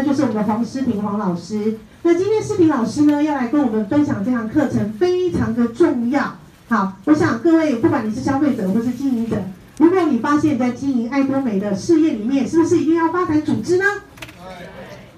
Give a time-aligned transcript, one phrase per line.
[0.00, 1.76] 那就是我们的黄诗婷黄老师。
[2.02, 6.36] 那今天诗婷老师呢，要来跟我们分享这堂课程，非常的重要。
[6.70, 9.36] 好，我想各位，不管你是消费者或是经营者，
[9.76, 13.84] 如果你发现，在经营爱多美的事业里面，是不是一定要发展组织呢？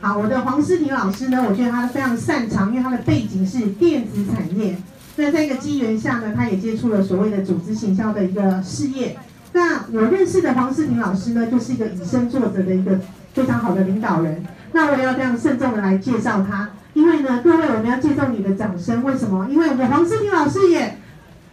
[0.00, 4.76] 好，我的黄诗婷老师呢，我觉得他非常擅长，因为他的背景是电子产业。
[5.14, 9.16] 那在一个机缘下呢，他也接触了所谓的组织行销的一个事业。
[9.52, 12.98] 那我认识的黄诗婷老师呢，就是一个以身作则的一个
[13.32, 14.44] 非常好的领导人。
[14.72, 19.46] 那我也要这样慎重的来介绍他，因为呢，各位我们要借助你的掌声，为什么？
[19.50, 20.98] 因为我们黄诗婷老师也。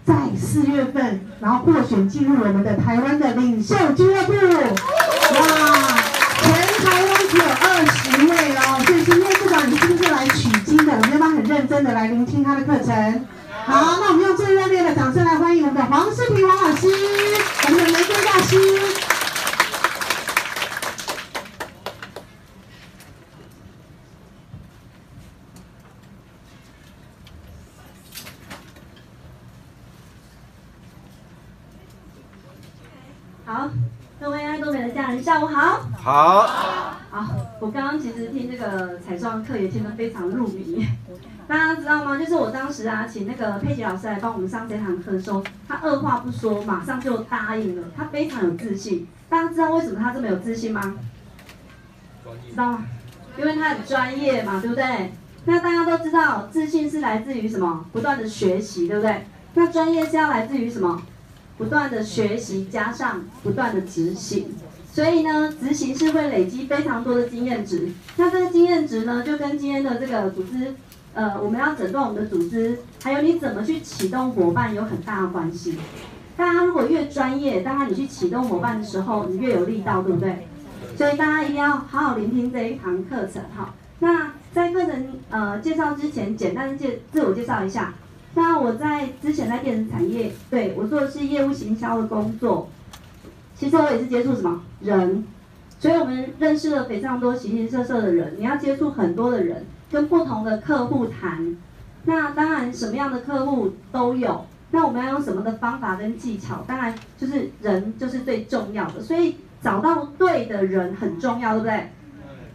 [0.05, 4.39] 在四月份，然后获选进入我们的台湾的领袖俱乐部，哇，
[6.41, 6.51] 全
[6.83, 13.25] 台湾只有二十位哦，所以今天不管你是不是来取经的，我们要不要很认真的来聆听他的课程？
[13.67, 16.88] 好，那我们用最热烈的掌声来欢迎我们的黄诗婷黄老师，
[17.67, 19.08] 我们的玫瑰大师。
[35.22, 36.48] 下午好，好，
[37.12, 40.88] 好，我刚刚其实听这个彩妆课也听得非常入迷，
[41.48, 42.17] 大家知道吗？
[42.17, 49.08] 就是我当时啊，请那个佩奇老师来帮我们上这堂课的时候，他二话不说，马上就答应了，他非常有自信。
[49.28, 50.95] 大家知道为什么他这么有自信吗？
[52.50, 52.86] 知道吗？
[53.38, 55.14] 因为他很专业嘛，对不对？
[55.45, 57.86] 那大家都知道，自信是来自于什么？
[57.92, 59.25] 不断的学习，对不对？
[59.56, 61.02] 那专业是要来自于什么？
[61.58, 64.56] 不断的学习加上不断的执行。
[64.91, 67.89] 所以呢，执行是会累积非常多的经验值。
[68.17, 70.73] 那这个经验值呢，就跟今天的这个组织，
[71.13, 75.77] 呃，我们要诊断我们的组织，还有你怎么去启动伙伴有很大的关系。
[76.35, 80.47] 大家如果越专业，当然你去启动伙伴的时候，你越有力道，对不对？
[80.97, 83.73] 所以大家一定要好好聆听这一堂课程哈。
[83.99, 87.93] 那在课程呃介绍之前，简单的介自我介绍一下。
[88.35, 92.69] 那我在之前在电子产业，对，我做的是业务行销的工作。
[93.59, 95.25] 其实我也是接触什么人，
[95.80, 98.36] 所以我们认识了非常多形形色色的人。
[98.38, 101.58] 你要接触很多的人，跟不同的客户谈。
[102.06, 104.46] 那当然什么样的客户都有。
[104.72, 106.64] 那我们要用什么的方法跟技巧？
[106.66, 109.02] 当然就是人就是最重要的。
[109.02, 111.90] 所以找到对的人很重要，对不对？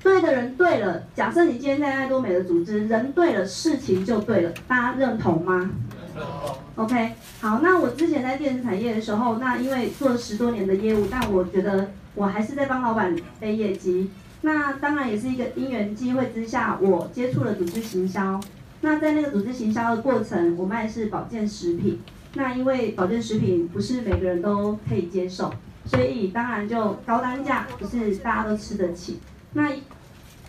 [0.03, 1.03] 对的人对了。
[1.15, 4.53] 假设你今天在爱多美的组织，人对了，事情就对了。
[4.67, 5.71] 大家认同吗
[6.77, 14.11] ？OK，好，那我之前在电子产业的时候，那因为做了十多年的业务，但我觉得我还是在帮老板背业绩。
[14.43, 18.41] 那当然也是一个因缘机会之下，我接触了组织行销。
[18.81, 22.01] 那在那个组织行销的过程，我卖的是保健食品。
[22.35, 25.53] 那因为保健食品不是每个人都可以接受，
[25.87, 29.21] 所以当然就高单价不是大家都吃得起。
[29.53, 29.71] 那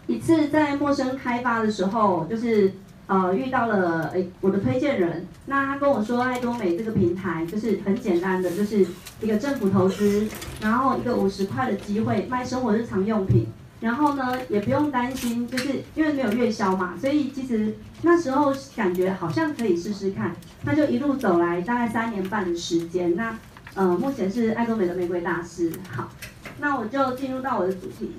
[0.08, 2.74] 一次在陌生开发的时候，就是。
[3.08, 8.84] 呃，遇到了诶，我的推荐人，那他跟我说，爱多美这个平台就是很简单的，就是
[9.22, 10.28] 一个政府投资，
[10.60, 13.46] 然后一个五十块的机会卖生活日常用品，
[13.80, 23.38] 然后呢也不用担心，就是因为没有月销嘛，所以其实那时候感觉好像可以试试看，那就一路走来大概三年半的时间，那
[23.76, 26.10] 呃目前是爱多美的玫瑰大师，好，
[26.60, 28.12] 那我就进入到我的主题。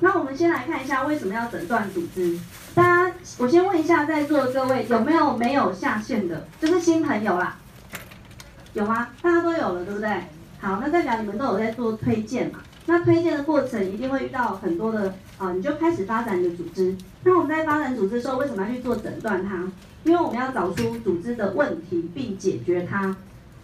[0.00, 2.38] 那我们先来看一下为什么要诊断组织。
[2.74, 7.56] 大家，我先问一下在座的各位有没有没有下线的，就是新朋友啦，
[8.74, 9.08] 有吗？
[9.20, 10.08] 大家都有了，对不对？
[10.60, 12.60] 好，那代表你们都有在做推荐嘛。
[12.86, 16.96] 那推荐的过程一定会遇到很多的啊，你就开始发展你的组织。
[17.24, 19.64] 那我们在发展组织的时候，为什么要去做诊断它？
[20.04, 23.14] 因为我们要找出组织的问题并解决它。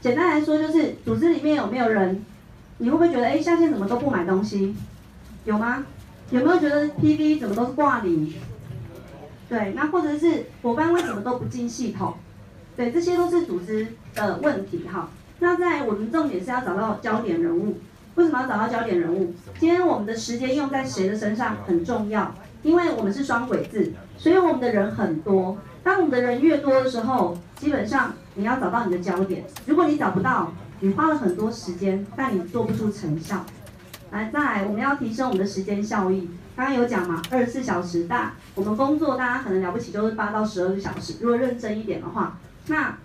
[0.01, 2.25] 简单来说，就是组织里面有没有人？
[2.79, 4.75] 你会不会觉得，哎，下线怎么都不买东西？
[5.45, 5.87] 有吗？
[6.31, 8.33] 有没有觉得 PV 怎么都是挂零？
[9.49, 12.15] 对，那或者是伙伴为什么都不进系统？
[12.77, 15.11] 对，这些都是组织的问题哈。
[15.39, 17.79] 那在我们重点是要找到焦点人物。
[18.17, 19.35] 为什么要找到焦点人物？
[19.59, 22.33] 今天我们的时间用在谁的身上很重要，
[22.63, 25.59] 因为我们是双轨制，所以我们的人很多。
[25.83, 29.45] 当我们的人越多的时候，基本上你要找到你的焦点。
[29.67, 33.45] 如果你找不到，你花了很多时间，但你做不出成效。
[34.11, 36.29] 来，再来，我们要提升我们的时间效益。
[36.57, 41.15] 刚刚有讲嘛，二十四小时大，我们工作大家可能了不起就是八到十二个小时。
[41.21, 42.97] 如果认真一点的话，那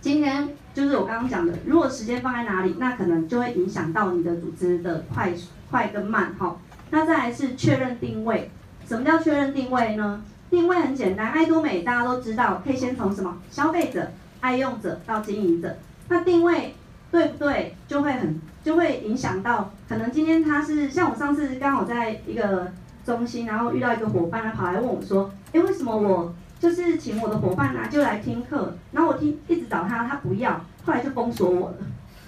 [0.00, 5.32] 今天就是我刚刚讲的，如果时间放在哪里，那可能就会影响到你的组织的快
[5.70, 6.56] 快跟慢哈。
[6.88, 8.50] 那再来是确认定位，
[8.88, 10.22] 什么叫确认定位呢？
[10.48, 15.76] 定位很简单，爱多美大家都知道，可以先从什么消费者、爱用者到经营者。
[16.08, 16.74] 那定位。
[17.12, 17.76] 对不对？
[17.86, 22.72] 就会很就会影响到，可能今天他是像我上次刚好在一个
[23.04, 30.52] 中心，然后遇到一个伙伴，他跑来问我说，哎，为什么我就是请我的伙伴啊，就来听课，然后我听一直找他，他不要，
[30.86, 31.76] 后来就封锁我了。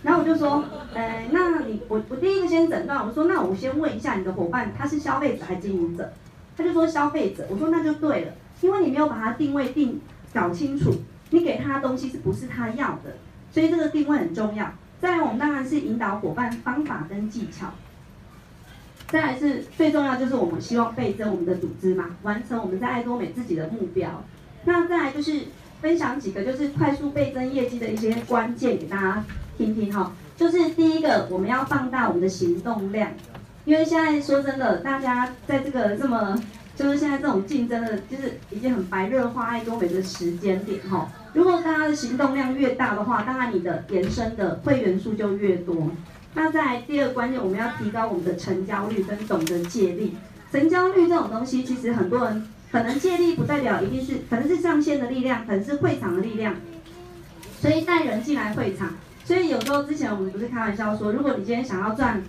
[0.02, 6.12] 然后我就说，呃，那你我我第一个先诊断，我说那我先问一下你的伙伴，他是消费者还是经营者？
[6.58, 9.98] 他就说消费者，我说那就对了，因为你没有把他定位定
[10.34, 10.92] 搞清楚，
[11.30, 13.16] 你给他的东西是不是他要的？
[13.54, 14.72] 所以这个定位很重要。
[15.00, 17.68] 再来，我们当然是引导伙伴方法跟技巧。
[19.06, 24.24] 再来是最重要，就是我们希望倍增我们的组织嘛，完成我们在爱多美自己的目标。
[24.64, 25.42] 那再来就是
[25.80, 29.24] 分享几个就是快速倍增业绩的一些关键给大家。
[29.56, 33.12] 听听哈，就是第一个，我们要放大我们的行动量，
[33.64, 36.36] 因为现在说真的，大家在这个这么，
[36.76, 41.08] 就是现在这种竞争的，就是已经很白热化爱多美的时间点哈。
[41.32, 45.90] 如果大家的行动量越大的话，当然你的延伸的会员数就越多。
[46.34, 50.16] 那在第二个关键，我们要提高我们的成交率跟懂得借力。
[50.50, 56.54] 成交率这种东西，其实很多人可能借力不代表一定是，可能是上线的力量，可能是会场的力量，
[57.60, 58.94] 所以带人进来会场。
[59.24, 62.22] 所以有时候之前我们不是开玩笑说，如果你今天想要赚，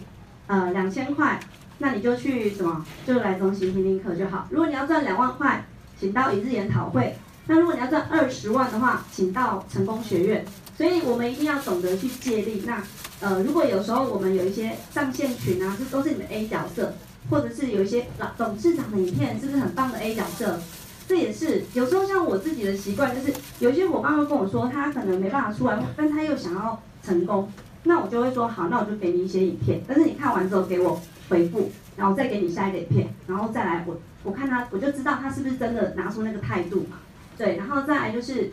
[0.47, 1.39] 呃两千块，
[1.77, 4.47] 那你就去什么，就来中心听听课就好。
[4.49, 5.65] 如果你要赚两万块，
[5.99, 7.15] 请到一日研讨会。
[7.47, 10.45] 那如果你要赚二十万的话，请到成功学院。
[10.77, 12.63] 所以我们一定要懂得去借力。
[12.65, 12.83] 那
[13.21, 16.93] 呃，如果有时候我们有一些上线群啊，这都是你的 A 角色，
[17.29, 20.59] 或者是有一些老董事长的影片，是不是很棒的 A 角色？
[21.07, 27.49] 这也是有时候像我自己的习惯，就是有些伙伴会跟我说，他可能没办法出来，但他又想要成功，
[27.83, 30.99] 那我就会说好，那我就给你一些影片，但是你看完之后给我
[31.29, 36.97] 回复，然后再给你下一个影片，然后再来我我看他，我就知道他是不是真的拿出那个态度嘛，
[37.37, 38.51] 对，然后再来就是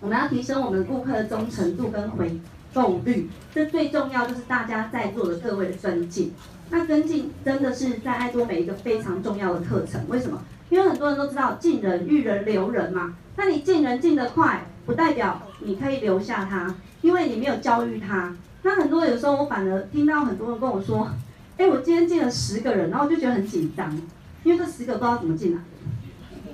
[0.00, 2.40] 我们要提升我们顾客的忠诚度跟回
[2.74, 6.32] 购率，这最重要就是大家在座的各位的跟进，
[6.70, 10.42] 那跟进真的是在爱多美一个非常重要的课程，为什么？
[10.70, 13.14] 因为很多人都知道进人、育人、留人嘛。
[13.36, 18.34] 那你进人进得快，不代表你可以留下他，因为你没有教育他。
[18.62, 21.10] 那很多有时候我反而听到很多人跟我说，
[21.56, 23.94] 哎，我今天进了十个人，然后我就觉得很紧张，
[24.42, 25.60] 因为这十个不知道怎么进来。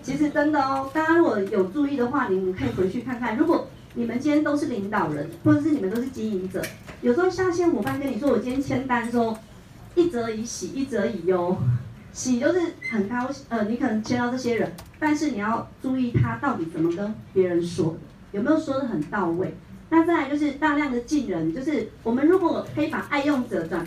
[0.03, 3.37] 其实真的哦，大家如果有注意的话，你们可以回去看看。
[3.37, 6.63] 如果你们今天都是领导人，或者是你们都是经营者，
[7.03, 9.39] 有时候下线伙伴跟你说，我今天签单说，
[9.95, 11.57] 一则以喜，一则以忧。
[12.13, 12.61] 喜就是
[12.91, 17.99] 很高兴，呃，你可能签到这些人，但是你要注意他到底怎么跟别人说的，
[18.33, 19.55] 有没有说得很到位。
[19.91, 23.87] 那再来就是大量的进人，就是我们如果可以把爱用者转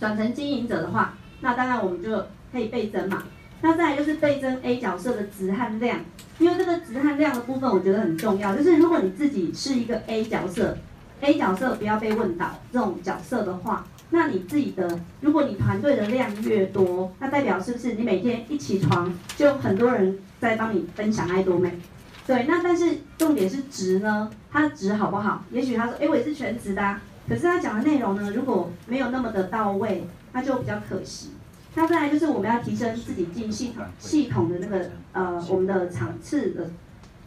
[0.00, 2.10] 转成经营者的话，那当然我们就
[2.50, 3.22] 可以倍增嘛。
[3.60, 6.00] 那再来就是倍增 A 角色的值和量，
[6.38, 10.78] 因为这个值和量的部分我觉得很重要，就是如果你自己是一个 A 角色
[11.20, 13.86] ，A 角色不要被问倒这种角色的话。
[14.12, 21.78] 那你自己的，如果你团队的量越多，那代表是不是你每天一起床就很多人在帮你分享爱多美？
[22.26, 25.44] 对，那但是重点是值呢，它值好不好？
[25.52, 27.00] 也许他说，哎，我也是全职的啊，
[27.30, 31.30] 可是他讲的内容呢，如果没有那么的到位，那就比较可惜。
[31.76, 36.68] 那再来就是我们要提升自己进系统系统的那个呃我们的场次的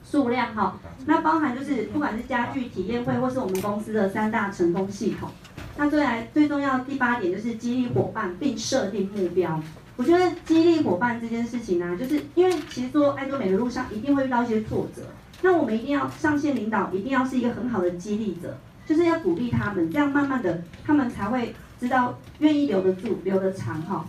[0.03, 5.29] 数量哈，那包含就是不管是家具体验会或是我们公司的三大成功系统。
[5.77, 9.57] 那最来最重要的第八点就是激励伙伴并设定目标。
[9.95, 15.03] 我觉得激励伙伴这件事情呢、就是因为其实做爱多美的路上一定会遇到一些挫折，
[15.43, 24.05] 那我们一定要上线领导，一定要是一个很好的激励者，就是要鼓励他们，这样慢慢的他们才会知道愿意留得住、留得长哈。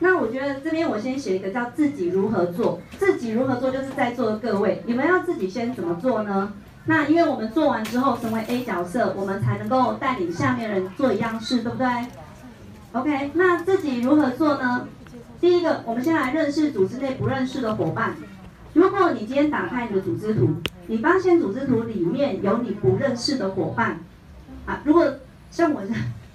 [0.00, 6.52] 那我觉得这边我先写一个叫自己如何做，自己如何做就是在座的各位，你们要自己先怎么做呢？
[6.86, 11.86] 那因为我们做完之后成为 A 角色，我们才能够带领下面人做一样事，对不对
[12.92, 14.86] ？OK，那自己如何做呢？
[15.40, 18.16] 第一个，我们先来认识组织内不认识的伙伴。
[18.78, 20.50] 如果你今天打开你的组织图，
[20.86, 23.98] 你发现组织图里面有你不认识的伙伴，
[24.66, 25.04] 啊，如果
[25.50, 25.82] 像我，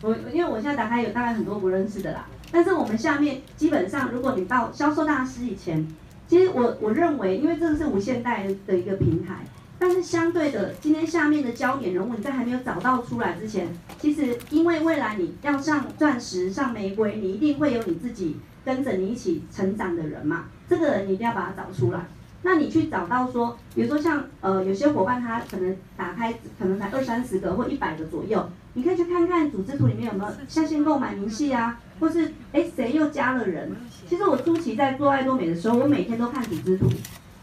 [0.02, 5.88] 我因为我现在打开有大概很多不认识的啦，但是我们下面基本上，如果你到销售大师以前，
[6.28, 9.36] 其实我我认为，因为这个是无限代的一个平台。
[9.80, 18.36] 但是相对的，今天下面的焦点人物，你在还没有找到出来之前，其实因为未来你要上钻石、上玫瑰，你一定会有你自己
[18.66, 20.44] 跟着你一起成长的人嘛。
[20.68, 22.06] 这个人你一定要把他找出来。
[22.44, 33.76] 那你去找到说，比如说像呃有些伙伴他可能打开可能才二三十个或一百个左右，你可以去看看组织图里面有没有下线购买明细啊，或是哎谁又加了人。
[34.08, 36.88] 其实我初期在做爱多美的时候，我每天都看组织图。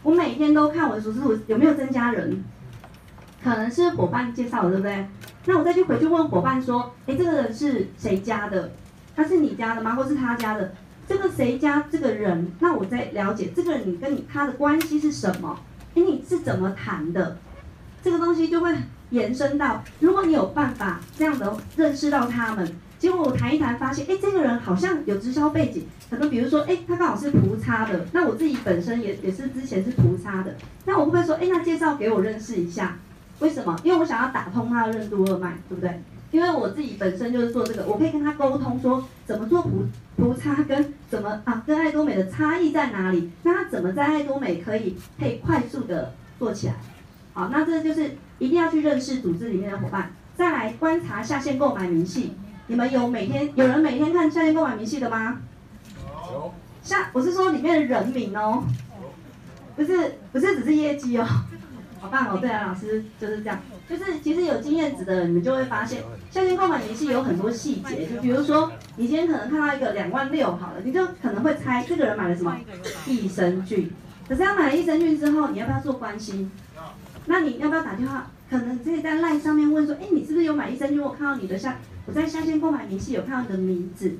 [0.03, 2.43] 我每天都看我的组织图有没有增加人，
[3.43, 5.05] 可能是伙伴介绍的，对不对？
[5.45, 8.71] 那我再去回去问伙伴说，哎，这个人是谁加的？
[9.15, 9.93] 他是你加的吗？
[9.93, 10.73] 或是他加的？
[11.11, 12.53] 这个谁家这个人？
[12.61, 15.59] 那我在了解这个人，你跟你他的关系是什么？
[15.93, 17.37] 哎，你是怎么谈的？
[18.01, 18.73] 这个东西就会
[19.09, 32.97] 延伸到，如果你有办法这样的认识到他们，结果我谈一谈发现，哎，这个人好像有直销背景，可能比如说，哎，他刚好是葡差的，那我自己本身也也是之前是葡差的，那我会不会说，哎，那介绍给我认识一下？
[33.39, 33.77] 为什么？
[33.83, 36.01] 因为我想要打通他的任督二脉，对不对？
[36.31, 39.85] 因为我自己本身就是做这个，我可以跟他沟通说，怎么做葡
[40.15, 43.29] 葡差跟怎么啊，跟爱多美的差异在哪里？
[43.43, 46.75] 那他怎么在爱多美可以可以快速的做起来？
[47.33, 52.33] 好，那这就是一定要去认识组织里面的伙伴，再来观察下线购买明细。
[52.67, 55.39] 你们有每天有人每天看下线购买明细的吗？
[56.31, 56.53] 有。
[56.81, 58.63] 下我是说里面的人名哦，
[59.75, 61.27] 不是不是只是业绩哦。
[61.99, 62.39] 好棒哦！
[62.41, 63.59] 对啊，老师就是这样，
[63.91, 72.57] 就是其实有经验值的人，你们就会发现，下线购买明细有很多细节，就比如说，你今天可能看到一个两万六好了，你就可能会猜这个人买了什么
[73.05, 73.91] 益生菌，
[74.29, 76.49] 可是他买了益生菌之后，你要不要做关心？
[77.25, 78.27] 那你要不要打电话？
[78.49, 81.01] 可能可以在 LINE 上面问说，哎，你是不是有买益生菌？
[81.01, 84.13] 我看到你的下，我在下线购买明细有看到你的名字，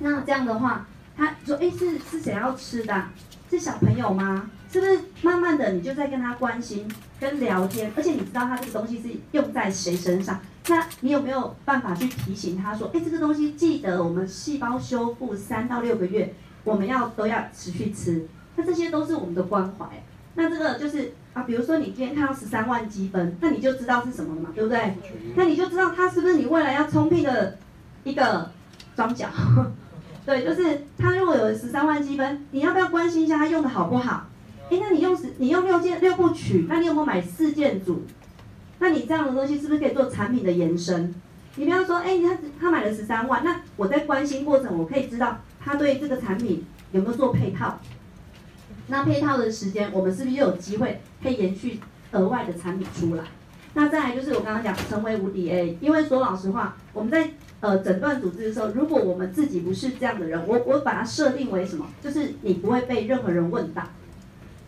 [0.00, 3.06] 那这样的话，他说，哎，是是谁要吃的？
[3.50, 4.50] 是小朋友吗？
[4.72, 10.40] 是不是慢慢的你就在跟他关心、跟聊天，而且你知道他这个东西是用在谁身上？
[10.68, 18.26] 那你有没有办法去提醒他说，哎，这个东西记得我们细胞修复三到六个月，我们要都要持续吃。
[18.56, 19.86] 那这些都是我们的关怀。
[20.34, 24.96] 那这个就是啊，比如说你今天看到十三万积分，那你就知道是什么了嘛，对不对？
[25.36, 27.58] 那你就知道他是不是你未来要冲聘的
[28.04, 28.50] 一个
[28.96, 29.28] 庄脚。
[30.24, 34.28] 对，就是他如果有十三万积分，你要不要关心一下他用的好不好？
[34.72, 38.04] 哎，那你用十，你用六件六部曲，那你有没有买四件组？
[38.78, 41.14] 那你这样的东西是不是可以做产品的延伸？
[41.56, 47.78] 你比方说，哎，他他买了十三万，那我在关心过程，我可以知道他对这个产品有没有做配套。
[48.86, 51.78] 那配套的时间，我们是不是又有机会可以延续
[52.12, 53.24] 额外的产品出来？
[53.74, 57.28] 那再来就是我刚刚讲成为无敌 A，因为说老实话，我们在。
[57.62, 61.86] 呃，诊断组织的时候，如果我们自己不是这样的人，我我把它设定为什么？
[62.02, 63.84] 就是你不会被任何人问到，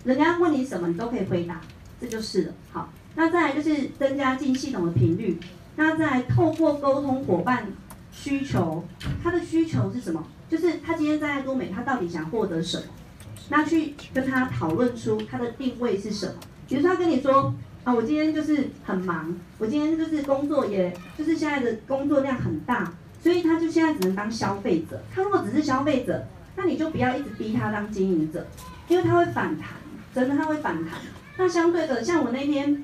[0.05, 1.61] 人家问你什么，你都可以回答，
[2.01, 2.53] 这就是了。
[2.73, 5.39] 好，那再来就是增加进系统的频率，
[5.77, 7.67] 那再透过沟通伙伴
[8.13, 8.85] 需求，
[9.23, 10.25] 他的需求是什么？
[10.49, 12.85] 就是他今天在爱多美，他到底想获得什么？
[13.49, 16.35] 那去跟他讨论出他的定位是什么？
[16.69, 17.55] 比如说他跟你说。
[17.85, 22.91] 啊，我今天就是很忙，我今天就是工作，也就是现在的工作量很大，
[23.23, 25.03] 所以他就现在只能当消费者。
[25.15, 26.25] 他如果只是消费者，
[26.57, 28.47] 那你就不要一直逼他当经营者，
[28.89, 29.69] 因为他会反弹，
[30.15, 30.95] 真的他会反弹。
[31.37, 32.83] 那相对的，像我那天，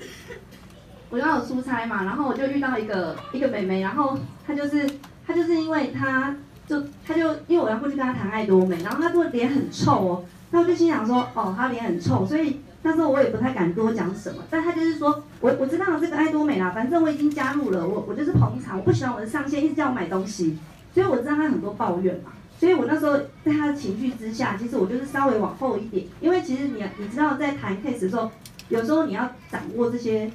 [1.08, 4.88] 我刚好出差嘛，然后我就遇到一个一个美眉，然后她就是
[5.26, 12.60] 她就是因为她就她就因为我要过去跟她谈爱多美，然后她就脸很臭哦，那我就心想说，哦，她脸很臭，所以。
[12.82, 20.58] 那时候我也不太敢多讲什么，但他就是说，我我知道这个爱多美啦，反正我已经加入了，我我就是捧场，我不喜欢我的上线一直叫我买东西，
[20.94, 28.30] 所以我知道他很多抱怨嘛，所以我那时候在他的情绪之下，其实我就是稍微往后一点，因为其实你你知道在谈 case 的时候，
[28.68, 30.30] 有时候你要掌握这些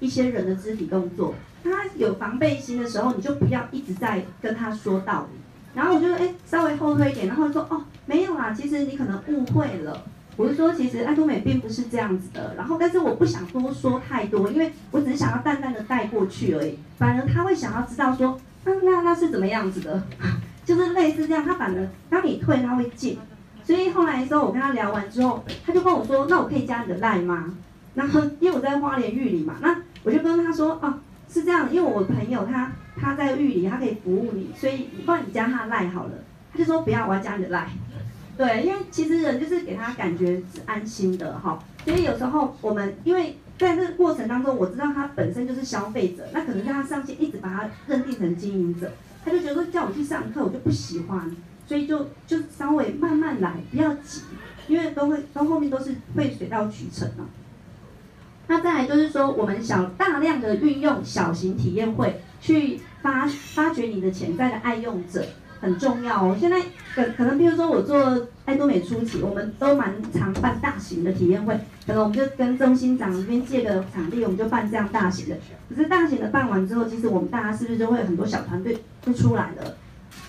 [0.00, 5.38] 一些人的肢体动作，他有防备心的时候，你就不要一直在跟他说道理，
[5.72, 10.04] 然后我就哎稍微后退一点，然后说哦没有啦，其实你可能误会了。
[10.36, 12.54] 我是说，其实爱多美并不是这样子的。
[12.56, 16.78] 然后，但是我不想多说太多，因为我只是想要淡淡的带过去而已。
[16.96, 20.00] 反而他会想要知道说，那那那是怎么样子的？
[20.68, 21.42] 就是类似这样。
[21.42, 23.16] 他反而当你退，他会进。
[23.64, 27.54] 所以后来的时候，我跟他聊完之后，他就跟我说：“那我可以加你的赖吗？”
[27.94, 30.94] 然后因为我在花莲玉里嘛，那我就跟他说：“哦，
[31.30, 36.12] 是这样，因为我朋友他他在玉里，他可以服务你，所以你帮你加他赖好了。”
[36.52, 37.68] 他就说：“不要，我要加你的赖。”
[38.36, 48.92] 对，因为其实人就是给他感觉是安心的哈，所以有时候我们因为在这个过程当中，我知道他本身就是消费者，那可能是他上线一直把他认定成经营者，
[49.24, 51.30] 他就觉得叫我去上课，我就不喜欢，
[51.66, 54.22] 所以就就稍微慢慢来，不要急，
[54.68, 57.26] 因为都会到后面都是会水到渠成嘛。
[58.46, 65.26] 那再来就是说，我们想大量的运用小型体验会去发发掘你的潜在的爱用者。
[65.60, 66.60] 很重要哦，现在
[66.94, 71.54] 可可能，比如说我做爱多美初期，我们都蛮常办大型的体验会，
[71.86, 75.36] 可能我们就跟中心长这边借个场地，我们就办这样大型的。
[75.68, 79.76] 可是大型的办完之后，其实我们大家是不是就会有很多小团队就出来了？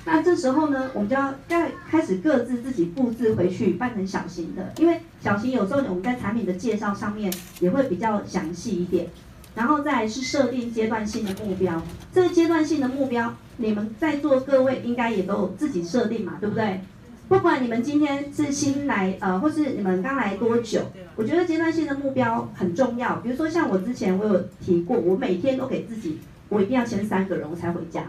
[0.06, 9.08] 那这时候呢，我们就要再开始各自自己布置回去，办成小型的，因为小型有时候我们在产品的介绍上面也会比较详细一点。
[9.56, 11.82] 然后再是设定阶段性的目标。
[12.14, 16.80] 这个阶段性的目标，你们在座各位应该也都有自己设定嘛，对不对？
[17.28, 20.82] 不管你们今天是新来，呃，或是你们刚来多久，
[21.18, 23.18] 我觉得阶段性的目标很重要。
[23.18, 28.04] 比如说像我之前我有提过，我每天都给自己，我一定要签三个人我才回家。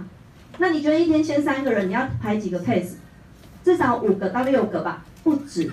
[0.59, 2.93] 那你觉得一天签三个人，你要排几个 case？
[3.65, 5.71] 至少五个到六个吧，不止。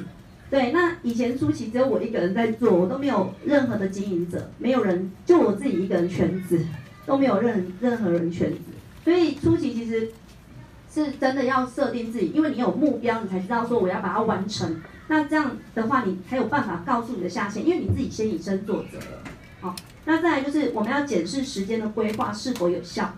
[0.50, 6.65] 对，那以前初期只有我一个人在做，我都没有任何的经营者，没有人，就我自己一个人全职，
[7.05, 8.60] 都没有任任何人全职。
[9.07, 10.11] 所以初期其实。
[10.89, 14.81] 是真的要设定自己，因为你有目标，你才知道说我要把它完成。
[15.09, 19.21] 那这样的话，你才有办法告诉你的下线，因为你自己先以身作则了。
[19.61, 23.13] 好，那再来就是我们要检视时间的规划是否有效。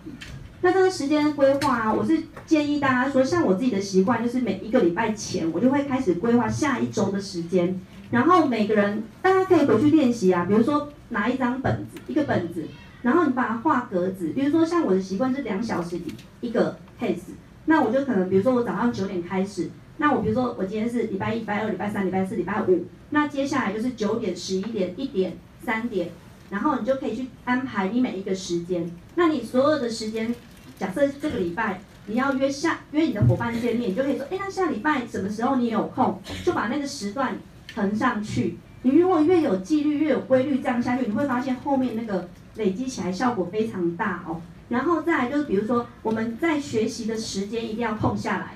[0.59, 7.79] 那这个时间规划啊，我是建议大家说，像我自己的习惯，就是每一个礼拜前，我就会开始规划下一周的时间。
[8.11, 12.67] 然后每个人大家可以回去练习啊，比如说拿一张本子，一个本子，
[13.01, 14.29] 然后你把它画格子。
[14.29, 17.33] 比如说像我的习惯是两小时一一个 case。
[17.65, 26.09] 那我就可能，比如说我早上九点开始，那我比如说我今天是礼拜一、礼拜二、礼拜三、礼拜四、礼拜五，那接下来就是九点、十一点、一点、三点，
[26.49, 28.89] 然后你就可以去安排你每一个时间。
[29.13, 30.33] 那你所有的时间，
[30.79, 37.37] 假设这个礼拜你要约下约你的伙伴见面，你就可以说，哎，那下礼拜什么时候你有空，就把那个时段
[37.75, 38.57] 腾上去。
[38.81, 42.27] 你如果越有纪律、越有规律这样下去，你会发现后面那个
[42.59, 44.39] 累积起来效果非常大哦。
[44.69, 48.53] 然后再来就是，比如说我们在学习的时间一定要空下来。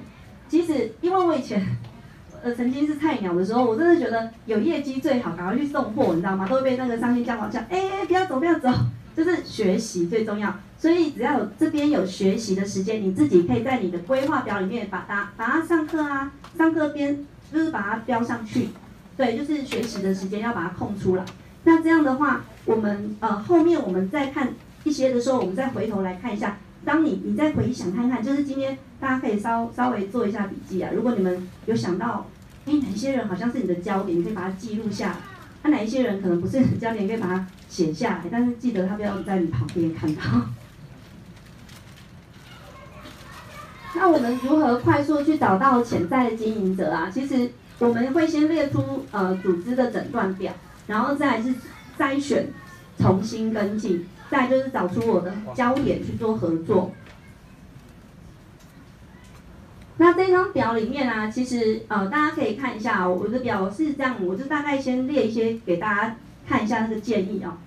[0.48, 1.65] 其实，因为我以前，
[2.43, 6.48] 呃，曾经是菜鸟的时候，我真的觉得有业绩最好，赶快去送货，你知道吗？
[6.48, 8.69] 都会被那个上线叫好叫， 哎，不要走，不要走，
[9.17, 10.53] 就是学习最重要。
[10.77, 18.69] 所以只要有这边有学习的时间，你自己可以在你的规划表里面把它把它上课啊，上课边就是把它标上去。
[19.17, 21.25] 对，就是学习的时间要把它空出来。
[21.63, 24.53] 那这样的话，我们呃后面我们再看。
[24.86, 26.58] 一些的时候，我们再回头来看一下。
[26.84, 30.91] 当你你再回想看看，就是今天大家可以稍稍微做一下笔记啊。
[30.93, 32.27] 如果你们有想到，
[32.65, 35.15] 哎，哪一些人好像是你的焦点，你可以把它记录下来。
[35.62, 38.26] 那、哪一些人可能不是你的焦点，可以把它写下来。
[38.30, 40.21] 但是记得他不要在你旁边看到。
[43.95, 47.10] 那我们如何快速去找到潜在的经营者啊？
[47.10, 47.49] 其实
[47.80, 50.52] 我们会先列出呃组织的诊断表，
[50.88, 51.54] 然后再来是
[51.97, 52.47] 筛选，
[52.97, 54.08] 重新跟进。
[54.29, 56.91] 再就是找出我的焦点去做合作。
[59.97, 66.15] 那这张表里面啊，其实呃，大家可以看一下，我的表是这样，我就大概先列一些给大家
[66.47, 67.60] 看一下那个建议啊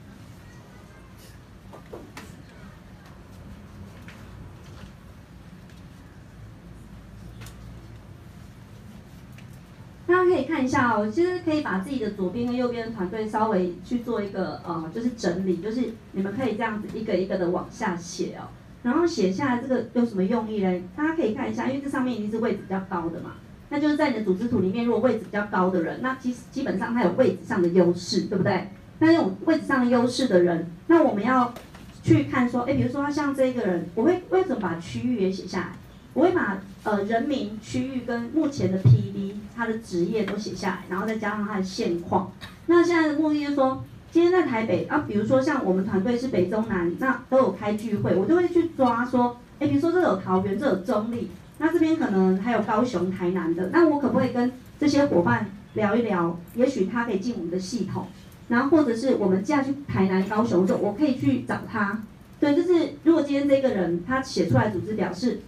[10.08, 15.80] 家可可以看一下哦，其实可以把自己的左边跟右边的团队稍微去做一个呃，就是整理，就是
[16.12, 20.82] 你们可以这样子一个一个的往下写哦，然后写下来这个有什么用意嘞？
[20.94, 23.32] 大家可以看一下，因为这上面一定是位置比较高的嘛，
[23.70, 28.68] 那就是在你的组织图里面，如果位置比较高的人，那其实基本上他有位置上的优势，对不对？
[28.98, 31.54] 那这种位置上的优势的人，那我们要
[32.02, 35.72] 去看说，哎，比如说像这个人，我会为什么把区域也写下来？
[36.16, 42.32] 我会把呃人名、区域跟目前的 PV，他的职业都写下来，然后再加上他的现况。
[42.64, 51.26] 那现在的目的就是说，今天在台北啊，比如说像我们团队是北中南，那都有开聚会，我就会去抓说，哎，比如说这有桃园，这有中坜，
[51.58, 54.50] 那这边可能还有高雄、台南的，那我可不可以跟
[54.80, 56.40] 这些伙伴聊一聊？
[56.54, 58.06] 也许他可以进我们的系统，
[58.48, 62.02] 然后或者是我们嫁去台南、高雄，就我可以去找他。
[62.40, 65.42] 对，就是如果今天这个人他写出来组织表示。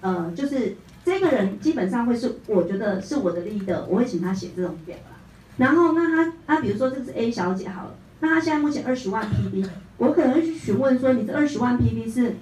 [0.00, 5.16] 呃，就是这个人基本上会是，我觉得是我的 leader，我会请他写这种表啦。
[5.56, 12.36] 然后那他，他比如说这是 A 小姐好了，那他现在目前二十万 PV，我可能会去询问说，你这二十万 PV 是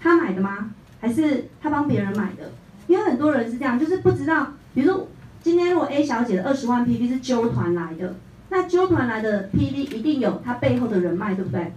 [0.00, 0.70] 他买的吗？
[1.00, 2.52] 还是他帮别人买的？
[2.86, 5.08] 因为很多人是这样，就是不知道，比如说
[5.42, 8.16] 今天如果 A 小姐的二十万 PV 是揪团来的，
[8.50, 11.72] 那揪团来的 PV 一定有他背后的人脉，对不对？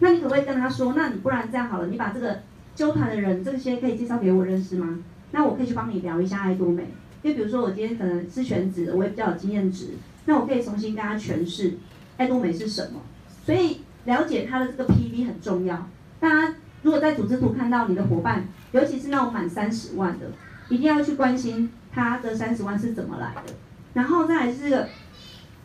[0.00, 2.40] 那你可不可以跟他说，那你不然这样好了，你把这个。
[2.78, 5.00] 揪团的人，这些可以介绍给我认识吗？
[5.32, 6.84] 那我可以去帮你聊一下爱多美，
[7.22, 9.94] 因为比如说我今天可能是全职，我也比较有经验值，
[10.26, 11.76] 那我可以重新跟他诠释
[12.18, 13.00] 爱多美是什么。
[13.44, 15.88] 所以了解他的这个 PV 很重要。
[16.20, 20.30] 大家如果在组织图看到你的伙伴，尤其是那种满三十万的，
[20.68, 23.54] 一定要去关心他的三十万是怎么来的。
[23.94, 24.88] 然后再来是这个，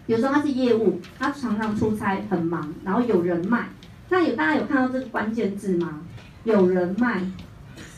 [0.08, 3.70] 比如说他是业务，他常常出差很忙，然后有人脉，
[4.10, 6.02] 那有大家有看到这个关键字吗？
[6.44, 7.22] 有人脉，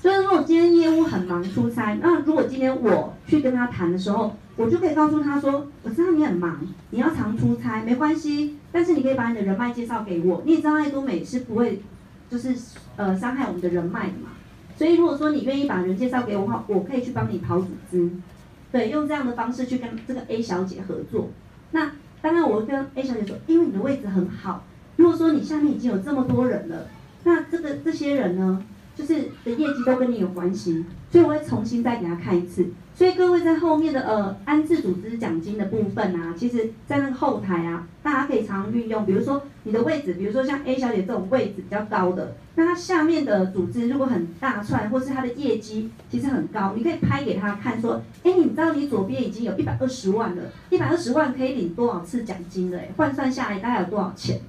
[0.01, 6.60] 就是如果今天业务很忙出差，那如果今天我去跟他谈的时候，我就可以告诉他说，我知道你很忙，
[6.91, 10.43] 你要常出差，没关系，但是你可以把你的人脉介绍给我。
[10.45, 11.81] 你也知道爱多美是不会，
[12.29, 12.55] 就是
[12.95, 14.29] 呃伤害我们的人脉的嘛。
[14.77, 18.10] 所以如果说你愿意把人介绍给我的话，我可以去帮你跑组织，
[18.71, 21.29] 对，用这样的方式去跟这个 A 小姐合作。
[21.71, 24.63] 那当然我会跟 A 小姐说，因为你的位置很好，
[24.97, 26.88] 如果说你下面已经有这么多人了，
[27.25, 28.63] 那这个这些人呢？
[28.95, 32.65] 就是的业绩都跟你有关系，所以我会重新再给他看一次。
[32.95, 39.05] 所以各位在后面的呃安置组织奖金的部分啊，其实在那个后台啊，大家可以常常运用。
[39.05, 52.77] 比如说你的位置，比如说像 A 小姐这种位置比较高的，那她下面的组织如果很大串，或是她的业绩其实很高，你可以拍给她看说，哎，你知道你左边已经有一百二十万了，一百二十万可以领多少次奖金了？
[52.77, 54.39] 哎，换算下来大概有多少钱？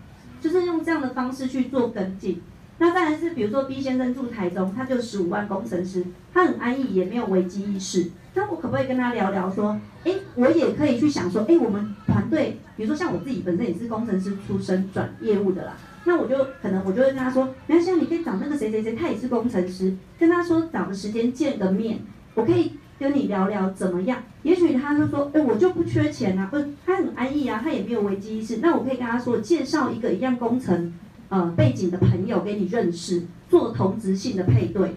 [0.41, 2.41] 就是用这样的方式去做跟进。
[2.79, 8.11] 那当然是，比如说 B 先生住台中，他就十五万工程师，他很安逸，也没有危机意识。
[8.35, 22.01] 那我可不可以跟他聊聊说，哎，我也可以去想说，哎，我们团队，比如说像我自己本身也是工程师出身转业务的啦，那我就可能我就会跟他说，没关系，你可以找那个谁谁谁，他也是工程师，跟他说找个时间见个面，
[22.35, 24.23] 我可以跟你聊聊怎么样？
[24.43, 30.93] 也许他就说，哎，我就不缺钱啊，不，他很安逸啊，他也没有危机意识，那我可以跟他说，介绍一个一样工程。
[31.29, 34.95] 呃，背景的朋友给你认识，做同质性的配对，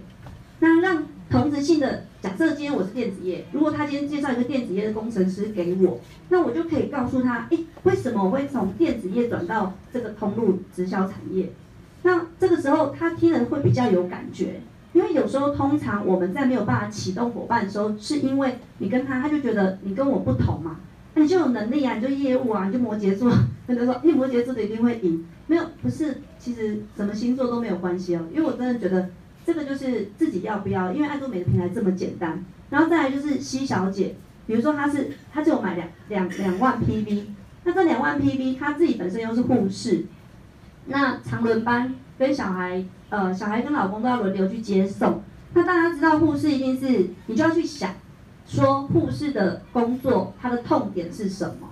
[0.60, 11.52] 那让同质性的，假设今天我是电子业，如果他今天介绍一个电子业的工程师给我，那我就可以告诉他，诶，为什么我会从电子业转到这个通路直销产业？
[12.04, 14.62] 那这个时候他听了会比较有感觉，
[14.94, 20.78] 因为有时候通常我们在没有办法启动伙伴的时候，是因为你跟他，他就觉得你跟我不同嘛。
[21.16, 23.30] 你就有能力啊，你就业务啊，你就摩羯座，
[23.68, 25.26] 他就说，你摩羯座的一定会赢。
[25.48, 28.26] 没有，不是，其实什么星座都没有关系哦。
[28.32, 29.10] 因为我真的觉得，
[29.46, 32.44] 这个就是自己要不要，因为爱多美的平台这么简单。
[32.70, 37.24] 然后再来就是西小姐，比如说她是，她就有买两两两万 PV，
[37.64, 40.06] 那这两万 PV，她自己本身又是护士，
[40.86, 45.24] 那长轮班跟小孩，呃，小孩跟老公都要轮流去接送。
[45.56, 47.92] 那大家知道护士一定是，你就要去想。
[48.50, 51.70] 说护士的工作，他的痛点是什么？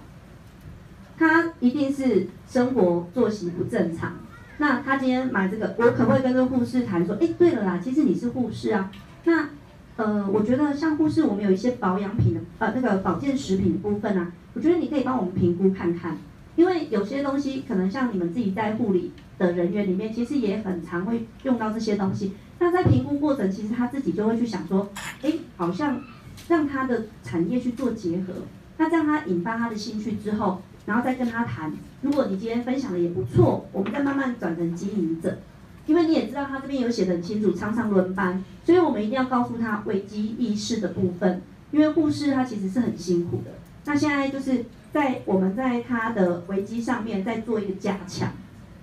[1.17, 4.13] 他一定是生活作息不正常。
[4.59, 8.91] 那他今天买这个，我可不可以跟这个护士谈说，哎，对了啦，其实你是护士啊。
[9.23, 9.49] 那
[9.95, 16.15] 呃，我觉得像护士，我们有一些保养品的，呃，那个保健食品的部分啊，我觉得你可以帮我们评估看看，
[16.55, 22.33] 因为有些东西可能像你们自己在护理的人员里面，其实也很常会用到这些东西。
[22.59, 24.87] 那在评估过程，其实他自己就会去想说，
[25.23, 25.99] 哎，好像。
[26.47, 28.33] 让他的产业去做结合，
[28.77, 31.73] 那这样他引发他的兴趣之后，然后再跟他谈。
[32.01, 35.39] 如果你今天分享的也不错，我们再慢慢转成经营者。
[35.85, 41.41] 因为你也知道他这边有写的很清楚，常常轮班，所以我们一定要告诉他危机意识的部分。
[41.71, 43.51] 因为护士他其实是很辛苦的。
[43.85, 48.31] 那现在就是在我们在他的危机上面再做一个加强，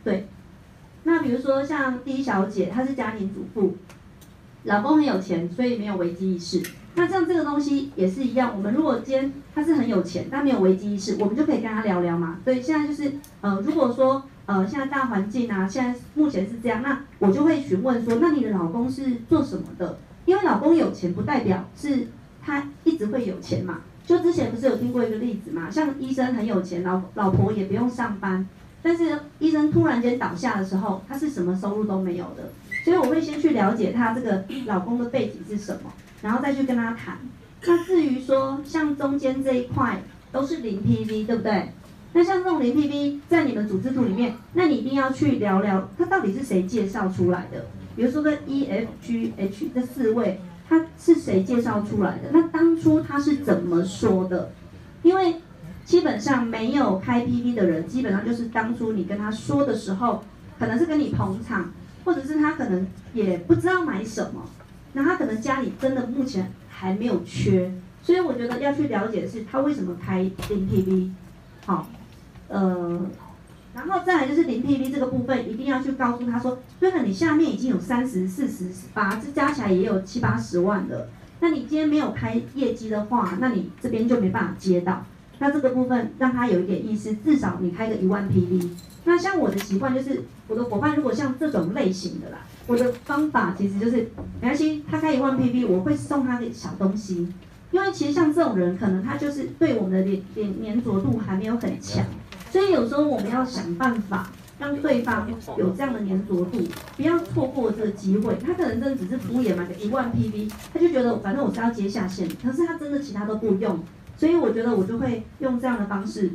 [0.03, 0.27] 对。
[1.05, 3.77] 那比如说像第一小姐，她是家庭主妇，
[4.63, 6.63] 老公很有钱，所以没有危机意识。
[6.97, 12.39] 那像这个东西也是一样，我们如果今天他是很有钱，但没有危机意识，我们就可以跟他聊聊嘛。
[12.45, 19.99] 所以现在就是，呃，如果说，呃，现在大环境啊，现在目前是这样，那我就会询问说，那你的老公是做什么的？
[20.25, 22.07] 因为老公有钱不代表是
[22.43, 23.81] 他一直会有钱嘛。
[24.07, 28.47] 就之前不是有听过一个例子嘛，像医生很有钱，老老婆也不用上班，
[28.83, 32.53] 但是医生突然间倒下的时候，他是什么收入都没有的。
[32.85, 35.91] 所以我会先去了解他这个老公的背景是什么。
[36.25, 37.19] 然后再去跟他谈。
[37.67, 41.69] 那至于说像中间这一块都是零 PV，对不对？
[42.15, 47.67] 那像这种零 PV 在你们组织图里面，那你一定要去聊聊，他到底是谁介绍出来的？
[47.95, 52.31] 比如说这 E F G H 这四位，他是谁介绍出来的？
[52.33, 54.51] 那当初他是怎么说的？
[55.03, 55.37] 因为
[55.85, 60.25] 基本上没有开 PV 的人，基本上就是当初你跟他说的时候，
[60.59, 61.71] 可能是跟你捧场，
[62.05, 64.43] 或者是他可能也不知道买什么。
[64.95, 67.71] 那他可能家里真的目前还没有缺，
[68.03, 71.11] 所以我觉得要去了解的是他为什么开零 PV，
[71.67, 71.89] 好，
[72.49, 73.01] 呃，
[73.75, 81.09] 然后再来就是零 PV 这个部分一定要去告诉他说，虽然你下面已经有三十、四十、八，这加起来也有七八十万了，
[81.41, 85.05] 那你今天没有开业绩的话，那你这边就没办法接到。
[85.39, 88.71] 那这个部分让他有一点意思，至少你开个一万 PV。
[89.05, 92.39] 那像我的习惯就是，我的伙伴如果像这种类型的啦。
[92.67, 94.09] 我的方法其实就是，
[94.41, 97.29] 没关系，他开一万 PV，我会送他个小东西，
[97.71, 102.03] 因为其实像这种人，可能他就是对我们的黏黏黏着度还没有很强，
[102.51, 106.63] 所以有时候我们要想办法让对方有这样的粘着度，
[106.97, 108.35] 不要错过这个机会。
[108.43, 113.79] 他可能真的只是敷衍买个一万 PV，他就觉得反正我是要接下线，可是他真的其他都不用，
[114.17, 116.33] 所以我觉得我就会用这样的方式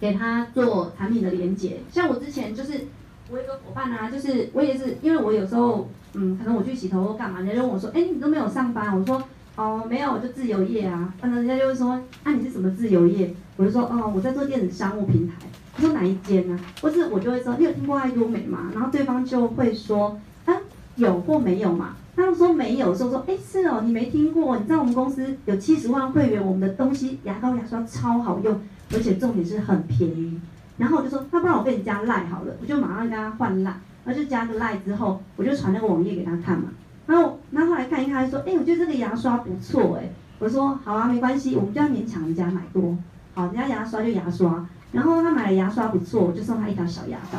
[0.00, 1.80] 给他做产品的连接。
[1.90, 2.86] 像我之前就是
[3.30, 8.98] 我有个伙伴啊，就是我也是因为我有时候嗯，可能我去洗头或干嘛，人家问我说，哎，你都没有上班？
[8.98, 9.22] 我说。
[9.56, 11.12] 哦，没有，我就自由业啊。
[11.20, 11.90] 那人家就会说，
[12.22, 13.34] 啊，你是什么自由业？
[13.56, 15.34] 我就说，哦，我在做电子商务平台。
[15.74, 16.56] 他说哪一间呢？
[16.80, 18.70] 或是我就会说，你有听过爱多美吗？
[18.72, 20.54] 然后对方就会说，啊，
[20.94, 21.96] 有或没有嘛。
[22.18, 24.56] 他们说没有，说说，哎，是哦，你没听过？
[24.56, 28.60] 你知道我们公司有七十万会员，我们的东西牙膏牙刷超好用，
[28.92, 30.40] 而且重点是很便宜。
[30.76, 33.70] 然后我就说，那不然我跟你加赖好了，我就马上跟他换赖，
[34.04, 36.70] 然后就加个赖之后，我就传那个网页给他看嘛。
[37.06, 42.96] 然后，然后后来看一看，他说：“哎，我觉得这个牙刷不错，哎。”我说：“好啊，没关系，我们就要勉强人家买多。
[43.34, 44.66] 好，人家牙刷就牙刷。
[44.92, 47.38] 然后他买了牙刷不错，我就送他一条小牙膏，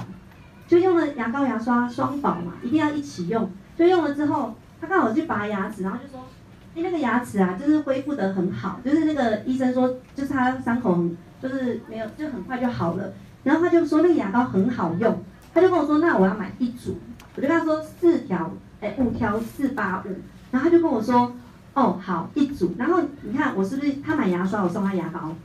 [0.68, 3.50] 就用了牙膏牙刷双宝嘛，一定要一起用。
[3.78, 6.22] 就用了之后，他刚好去拔牙齿，然后就说
[6.76, 10.98] ：‘哎，那个牙齿啊，就是恢复得很好，就是那个医生说，就是他伤口，
[11.42, 13.14] 就是没有，就很快就好了。’
[13.44, 16.98] 然后他就说那个牙膏很好用，他就跟我说：‘那我要买一组。’
[17.36, 20.10] 我就跟他说四条。”哎，五条四八五，
[20.52, 21.34] 然后他就跟我说，
[21.74, 22.74] 哦，好一组。
[22.78, 25.36] 然后你看我是不是他买牙刷，我送他牙膏。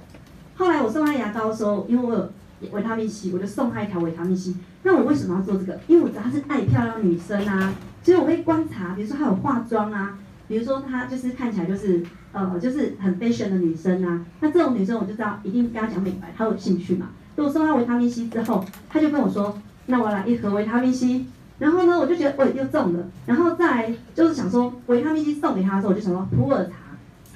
[0.55, 2.31] 后来我送他牙膏的时候，因为我有
[2.71, 4.55] 维他命 C，我就送他一条维他命 C。
[4.85, 5.81] 那我为什么要做这个？
[5.89, 10.17] 因为我知道她是爱漂亮女生啊，所以我会观察，比如说她有化妆啊，
[10.47, 14.25] 比如说她就是看起来就是呃就是很 fashion 的女生啊。
[14.41, 17.09] 那这种女生我就知道一定跟她讲美白，她有兴趣嘛。
[17.35, 21.25] 所以我送她维他命 C 之后，她就跟我说，那我来一盒维他命 C。
[21.59, 26.73] 然后呢，我就觉得我又中了，然后再来就是想说维他命 C 送给她的时候，我就想说普洱茶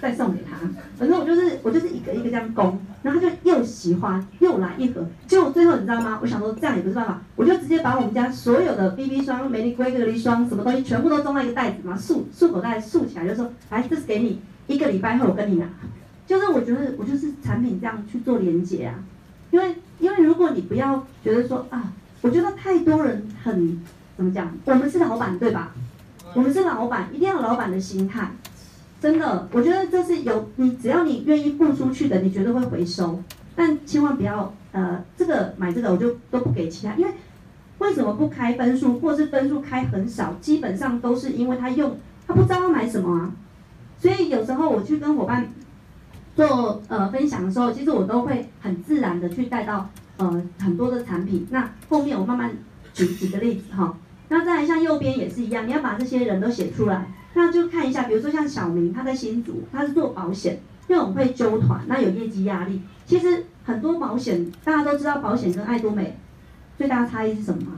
[0.00, 0.56] 再送给他，
[0.96, 6.18] 反正我就是我就是一个一个这样攻，然后他就又喜欢又来一盒，结果最后你知道吗？
[6.22, 15.66] 我想说这样也不是办法，我就直接把我们家所有的 BB 霜、玫瑰隔离霜什么东西全部都装在一个袋子嘛，束束口袋束起来，就说哎这是给你，一个礼拜后我跟你拿，
[16.26, 18.94] 就是我觉得我就是产品这样去做连接啊，
[19.50, 23.80] 因为因为如果你不要觉得说啊，我觉得太多人很。
[24.18, 24.52] 怎么讲？
[24.64, 25.72] 我们是老板，对吧？
[26.34, 28.28] 我们是老板，一定要老板的心态。
[29.00, 33.22] 真的，我觉得这是有你，只要你愿意付出去的，你绝对会回收。
[33.54, 37.12] 但千万不要呃，这个买这个我就都不给其他，因为
[37.78, 40.34] 为什么不开分数，或是分数开很少？
[40.40, 43.30] 基本上都是因为他用他不知道要买什么啊。
[44.00, 45.48] 所以有时候我去跟伙伴
[46.34, 51.46] 做呃分享的时候，其实我都会很自然的去带到呃很多的产品。
[51.50, 52.50] 那后面我慢慢
[52.94, 53.96] 举几个例子哈。
[54.28, 62.82] 那再来像右边也是一样，你要把这些人都写出来，那就看一下，比如说像小明，他在新竹，他是做保险，又很会揪团，那有业绩压力。
[63.06, 66.18] 其实很多保险大家都知道，保险跟爱多美
[66.76, 67.72] 最大的差异是什么吗？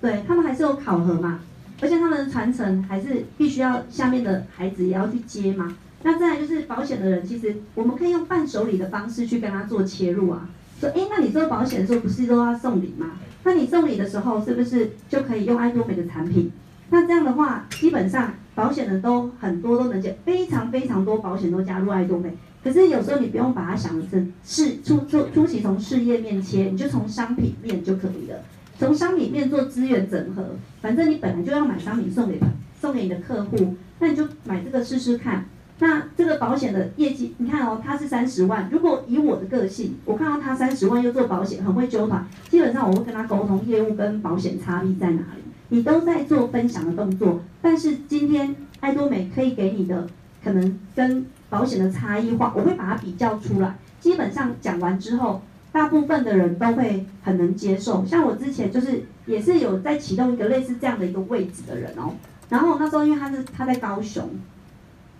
[0.00, 1.38] 对，他们还是有考核嘛，
[1.80, 5.76] 而且他们的传承还是必须要下面的孩子也要去接嘛。
[6.02, 10.48] 那再来就是保险的人，其实我们可以用伴手礼的方式去跟他做切入啊，
[10.80, 13.12] 说，哎，那你做保险的时候不是都要送礼吗？
[13.44, 16.50] 那你送礼的时候是不是就可以用爱多美的产品？
[16.90, 22.36] 那这样的话，基本上保险的都很多都能接，非常非常多保险都加入爱多美。
[22.64, 28.38] 可是有时候你不用把它想成是初初初期从事业面切，你就从商品面就可以了。
[28.78, 30.44] 从商品面做资源整合，
[30.80, 32.40] 反正你本来就要买商品送给
[32.80, 35.44] 送给你的客户，那你就买这个试试看。
[35.80, 38.68] 那这个保险的业绩，你看哦，他是三十万。
[38.72, 45.42] 如果以我的个性，我看到他三十万又做保险，很会揪团，基本上我会跟他沟通业务跟保险差异在哪里。
[45.68, 50.06] 你都在做分享的动作，但是今天爱多美可以给你的
[50.42, 53.76] 可能跟保险的差异化，我会把它比较出来。
[54.00, 58.04] 基本上讲完之后，大部分的人都会很能接受。
[58.06, 62.14] 像我之前就是也是有在启动一个类似这样的一个位置的人哦，
[62.48, 64.28] 然后那时候因为他是他在高雄。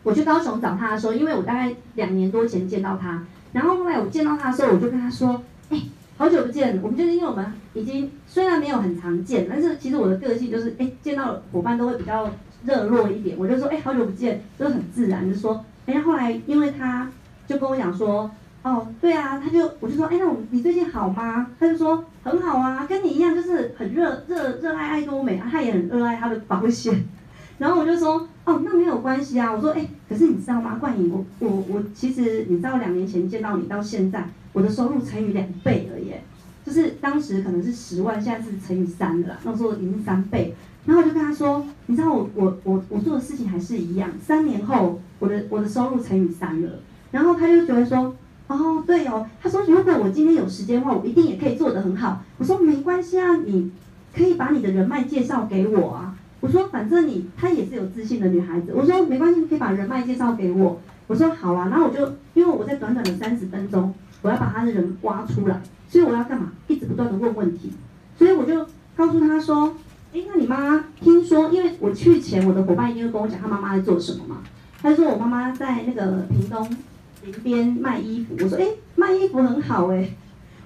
[0.05, 5.83] 我去高雄找他的时候，因为我大概两年多前见到他，然后后来我见到他的时候，我就跟他说：“哎、
[6.19, 12.29] 好久不见。”我们就是因为我们已经虽然没有很常见，但是其实我的个性就是，哎、见到伙伴都会比较
[12.67, 13.35] 热络一点。
[13.39, 17.11] 我就说：“哎、好久不见。”就是很自然，就说：“哎、欸。”后来因为他
[17.47, 18.31] 就跟我讲说
[18.63, 27.07] ：“哦，对啊。”他就我就说：“哎、那我你最近好吗？”他就说：“很好啊，跟你一样，就是很热热热爱爱多美，他也很热爱他的保险。
[27.59, 29.53] ”然后我就说，哦，那没有关系啊。
[29.53, 34.29] 我说，哎，可是你知道吗，冠颖，我我我其实你知道，两年前见到你到现在，
[34.59, 36.21] 我的收入乘以两倍了耶。
[36.67, 39.39] 就是当时可能是十万，现在是乘以三的啦。
[39.45, 40.53] 那时候已经三倍。
[40.85, 46.81] 然后我就跟他说，你知道我我我我做的事情还是一样，三年后我的我的收入乘以三了。
[47.13, 48.15] 然后他就觉得说，
[48.49, 49.25] 哦，对哦。
[49.41, 52.23] 他说，如果我今天有时间的话，我一定也可以做得很好。
[52.39, 53.71] 我说没关系啊，你
[54.15, 56.17] 可以把你的人脉介绍给我啊。
[56.41, 58.73] 我说反正你她也是有自信的女孩子。
[58.75, 60.81] 我说没关系，你可以把人脉介绍给我。
[61.07, 66.53] 我说好啊，然后我就因为我在短短的三十分钟，我要把他的人挖出来，所以我要干嘛？
[66.67, 67.73] 一直不断的问问题。
[68.19, 69.77] 所以我就告诉他说，
[70.13, 74.39] 哎，那你妈听说，因为我去前我的伙伴一定会跟我讲他妈妈在做什么嘛。
[74.83, 76.69] 他说我妈妈在那个屏东
[77.25, 78.35] 林边卖衣服。
[78.41, 80.11] 我说哎，卖衣服很好哎。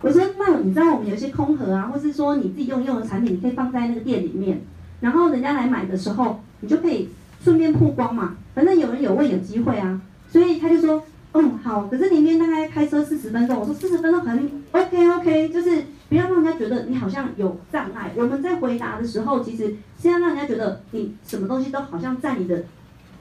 [0.00, 4.62] 我说那你知道我们有一些空盒啊，或是说你自己用用的产品，你可以放在那个店里面，
[5.00, 7.10] 然后人家来买的时候，你就可以
[7.42, 8.36] 顺便曝光嘛。
[8.54, 10.00] 反正有人有问有机会啊。
[10.30, 11.02] 所以他就说，
[11.34, 13.58] 嗯好，可是里面大概开车四十分钟。
[13.58, 18.12] 我说四十分钟很 OK OK，就是不要让人家觉得你好像有障碍。
[18.16, 22.64] 我们在回答的时候，其实是要让人家觉得你什么东西都好像在你的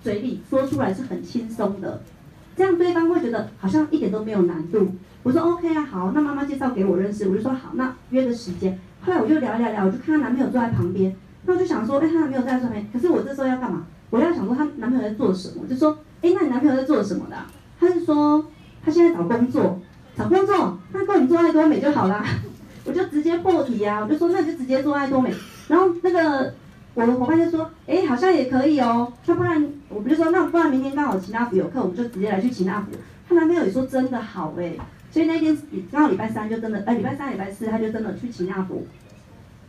[0.04, 2.02] 嘴里说出来是很轻松的，
[2.58, 4.90] 这样对方会觉得好像一点都没有难度。
[5.24, 8.78] 我说 OK 啊，好，那妈妈介绍给我认识，我就说好，那约个时间。
[9.00, 13.86] 后来我就聊聊聊，我就看她男朋友坐在旁边，那我就想说，哎，她男朋友在上面，可是我这时候要干嘛？
[14.10, 17.38] 我要想说她男朋友在做什么，就说，哎，那你男朋友在做什么的？
[17.82, 18.46] 他是说
[18.86, 19.80] 他现在找工作，
[20.16, 22.24] 找工作，那跟你做爱多美就好啦。
[22.86, 25.34] 我就直接破题啊，我就说那就直接做爱多美。
[25.68, 26.54] 然后那个
[26.94, 29.12] 我的伙伴就说，哎，好像也可以哦。
[29.26, 32.92] 那不然我不就说，那不然明天刚好齐纳福有课，我们就直接来去齐纳福。
[33.28, 34.74] 她男朋友也说真的好哎。
[35.10, 35.58] 所以那天
[35.92, 38.88] 刚好礼拜三就真的，哎，礼拜三礼拜四他就真的去齐纳福。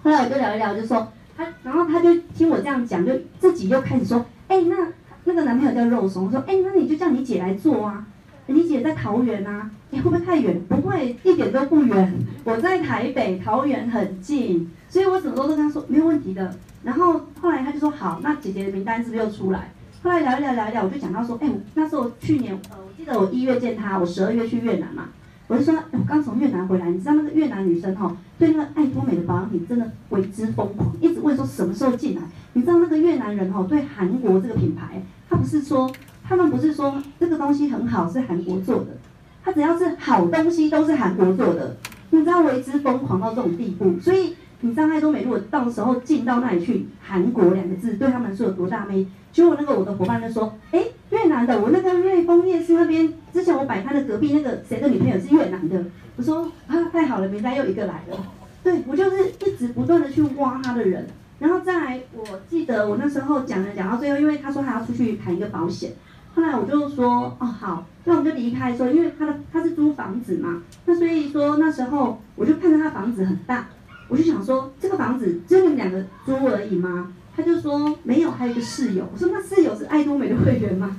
[0.02, 4.76] 后来我就聊一聊，就说他，然后他就听我这样讲，就自己又开始说，哎，那
[5.24, 8.06] 那个男朋友叫肉松，说，哎，那你就叫你姐来做啊。
[8.46, 10.60] 你姐在桃园啊，你会不会太远？
[10.68, 12.12] 不会，一点都不远。
[12.44, 16.52] 我在台北，桃园很近，所以我什么都跟他说没有问题的。
[16.82, 19.72] 然后后来他就说好，那姐姐的名单是不是又出来？
[20.02, 25.04] 后来聊一聊聊一聊，我就讲到说，哎，那时候去年呃，我记得我一月见他，我十二月去越南嘛。
[25.46, 32.22] 我就说，我刚从越南回来，你知道那个越南女生哈、哦，对那个爱多美的保养品真的为之疯狂，一直问说什么时候进来。
[32.54, 35.90] 你知道那个越南人哈、哦，对韩国这个品牌，他不是说，
[36.22, 38.96] 他们不是说这个东西很好是韩国做的，
[39.44, 41.76] 他只要是好东西都是韩国做的，
[42.10, 44.34] 你知道为之疯狂到这种地步，所以。
[44.64, 49.08] 你知道爱多美如果到时候进到那里去，韩国两个字对他们是有多大魅力？
[49.32, 55.84] 结果那个我的伙伴就说，哎，越南的，我那个瑞丰夜市那边，之前我摆摊的隔壁那个谁的女朋友是越南的，
[56.14, 58.16] 我说啊，太好了，名单又一个来了。
[58.62, 61.08] 对，我就是一直不断的去挖他的人，
[61.42, 65.92] 然后再来，我记得我那时候讲了讲到最后，因为他说他要出去谈一个保险，
[66.36, 73.66] 后来我就说，哦好，那我们就离开说，因为他的他是租房子嘛，那所以说那时候我就看到他房子很大。
[74.08, 77.12] 我就想说，这个房子只有你们两个租而已吗？
[77.34, 79.04] 他就说没有，还有一个室友。
[79.12, 80.96] 我说那室友是爱多美的会员吗？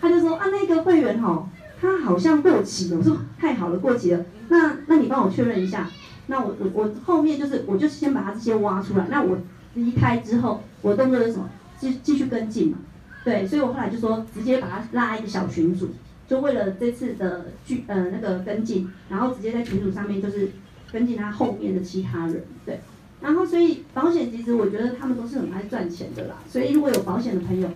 [0.00, 1.46] 他就说啊，那个会员哦，
[1.80, 2.98] 他好像过期了。
[2.98, 4.24] 我说太好了，过期了。
[4.48, 5.88] 那那你帮我确认一下。
[6.28, 9.06] 那我我我后面就是，我就先把他这些挖出来。
[9.08, 9.38] 那我
[9.76, 11.48] 离开之后，我动作是什么？
[11.78, 12.78] 继继续跟进嘛。
[13.24, 15.90] 对，所以我后来就说，直接把他拉一个小群组，
[16.26, 20.50] 就为了这次的聚呃那个跟进，然后直接在群组上面就是。
[20.92, 22.78] 跟进他后面的其他人，对，
[23.20, 27.68] 然后所以保险其实我觉得他们都是很爱赚钱的啦，所以如果有保险的朋友，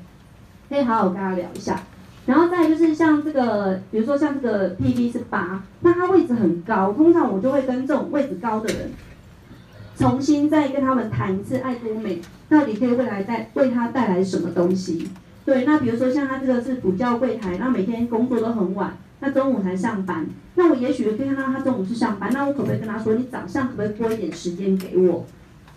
[0.68, 1.82] 可以好好跟他聊一下。
[2.24, 8.90] 然后再就是像这个，比如说像这个 PV 是八，那他位置很高，通常我就会跟这种位置高的人，
[10.00, 15.10] 重新再跟他们谈一次爱多美到底可以未来带为他带来什么东西。
[15.44, 18.96] 对，那比如说像他这个是补教柜台，那每天工作都很晚。
[19.20, 25.26] 那中午才上班，那我也许可以看到他中午是上班，那我可不可以跟他说，你早上可不可以拨一点时间给我？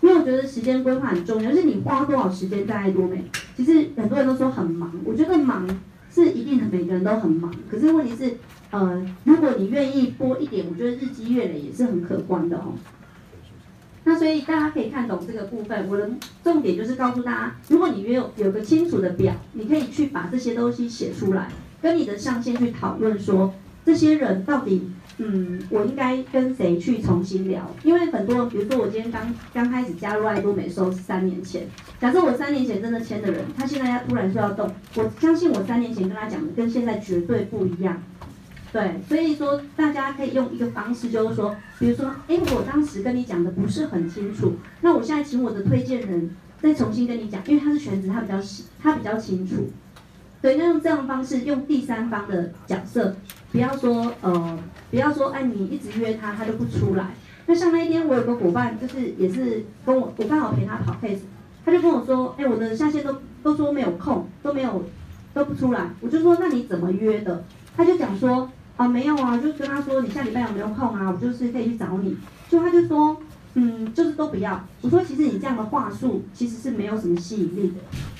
[0.00, 3.22] 因为我觉得时间规划很重要，就是你花多少时间在爱多美。
[3.54, 5.68] 其实很多人都说很忙，我觉得忙
[6.10, 7.52] 是一定的，每个人都很忙。
[7.70, 8.36] 可是问题是，
[8.70, 12.72] 呃，如果你愿意拨一点，我觉得日积月累也是很可观的哦。
[14.04, 16.08] 那所以大家可以看懂这个部分，我的
[16.42, 21.48] 重点就是告诉大家，如果你有有个清楚的表，你可以去把这些东西写出来。
[21.82, 23.52] 跟你的上线去讨论说，
[23.84, 27.70] 这些人到底，嗯，我应该跟谁去重新聊？
[27.82, 31.66] 因为很多，比如说我今天刚刚开始加入爱多美的时候是三年前，
[32.00, 38.02] 假设我三年前真的签的人，他现在要突然说要动，我相信我三年前跟他讲的跟现在绝对不一样。
[38.74, 46.28] 对，所以说大家可以用一个方式，就是说，比如说，哎，我当时跟你讲的不是很清楚，那我现在请我的推荐人
[46.60, 49.70] 再重新跟你讲，因为他是全职，他比较细，他比较清楚。
[50.42, 53.14] 对，那用这样的方式，用第三方的角色，
[53.52, 54.58] 不要说呃，
[54.90, 57.14] 不要说哎，你一直约他，他都不出来。
[57.46, 61.20] 那像那一天，我有个伙伴，就是也是跟我，我刚好陪他跑 case，
[61.64, 64.84] 他就跟我说，哎，我的下线都都说没有空，都没有
[65.32, 65.88] 都不出来。
[66.00, 67.44] 我就说，那你怎么约的？
[67.76, 71.10] 他就讲说，啊，没有啊，就跟他说你下礼拜有没有空啊？
[71.10, 72.16] 我就是可以去找你。
[72.48, 73.16] 就他就说，
[73.54, 74.64] 嗯，就是都不要。
[74.80, 77.76] 我说其实你这样的话术其实是没有什么吸引力的。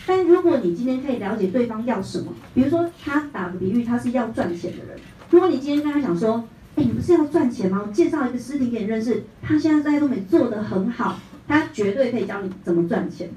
[0.06, 4.98] 但如果你今天可以了解对方要什么，比如说他打个比喻，他是要赚钱的人。
[5.30, 6.44] 如果你今天跟他讲说，
[6.76, 7.82] 哎，你不是要赚钱吗？
[7.86, 13.30] 我介绍一个师弟给你认识，他现在在东美做得很好，他绝对可以教你怎么赚钱。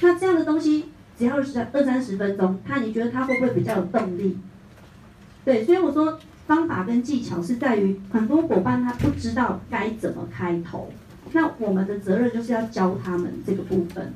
[0.00, 0.86] 那这样的东西，
[1.18, 4.38] 只要是二三十分钟，他你觉得他会不会比较有动力？
[5.44, 10.92] 对，所以我说方法跟技巧是在于很多伙伴他不知道该怎么开头，
[11.32, 14.12] 那我们的责任就是要教他们这个部分。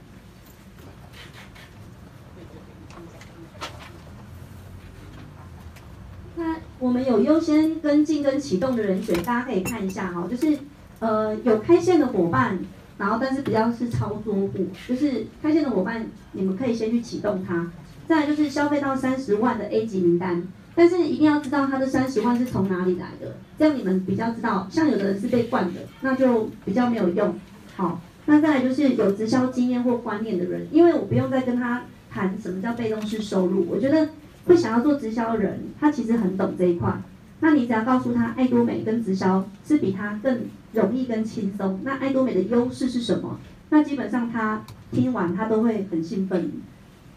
[6.36, 10.58] 那我们有优先跟进跟启动的人选，大家可以看一下哈，就是
[10.98, 12.58] 呃有开线的伙伴，
[12.98, 17.70] 然后但是比较是操作户，就是开线的伙伴，你们可以先去启动它。
[18.06, 20.46] 再就是消费到三十万的 A 级名单。
[20.76, 24.68] 但是一定要知道他的三十万是从哪里来的，这样你们比较知道。
[24.70, 27.34] 像有的人是被灌的，那就比较没有用。
[27.74, 33.66] 好，那再来就是有直销经验或观念的人，因为我不用再跟他谈什么叫被动式收入。
[33.70, 34.10] 我觉得
[34.44, 36.92] 会想要做直销的人，他其实很懂这一块。
[37.40, 40.40] 那你只要告诉他，爱多美跟直销是比他更
[40.72, 41.80] 容易跟轻松。
[41.84, 43.40] 那爱多美的优势是什么？
[43.70, 44.62] 那基本上他
[44.92, 46.52] 听完他都会很兴奋。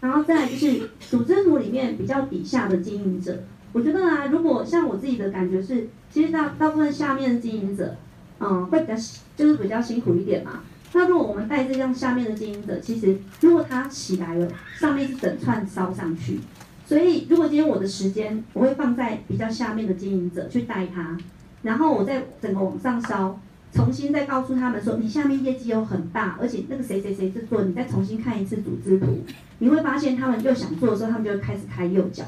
[0.00, 3.42] 然后再就是组织图里面比较底下的经营者，
[3.72, 7.96] 我觉得啊，如果像我自己的感觉是，其实大大部分下面的经营者，
[8.38, 8.94] 嗯，会比较
[9.36, 10.60] 就是比较辛苦一点嘛。
[10.92, 14.48] 那如果我们带这样下面的经营者，其实如果他起来了，
[14.78, 16.40] 上面是整串烧上去。
[16.86, 21.16] 所以如果今天我的时间，我会放在比较下面的经营者去带他，
[21.62, 23.38] 然后我再整个往上烧。
[23.72, 29.24] 重新再告诉他们说，你下面业绩有很大，而且那个谁谁谁是做，你再重新看一次组织图，
[29.60, 32.24] 你会发现他们又想做的时候，他们就开始开右脚。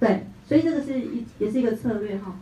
[0.00, 2.34] 对，所以这个是一也是一个策略哈。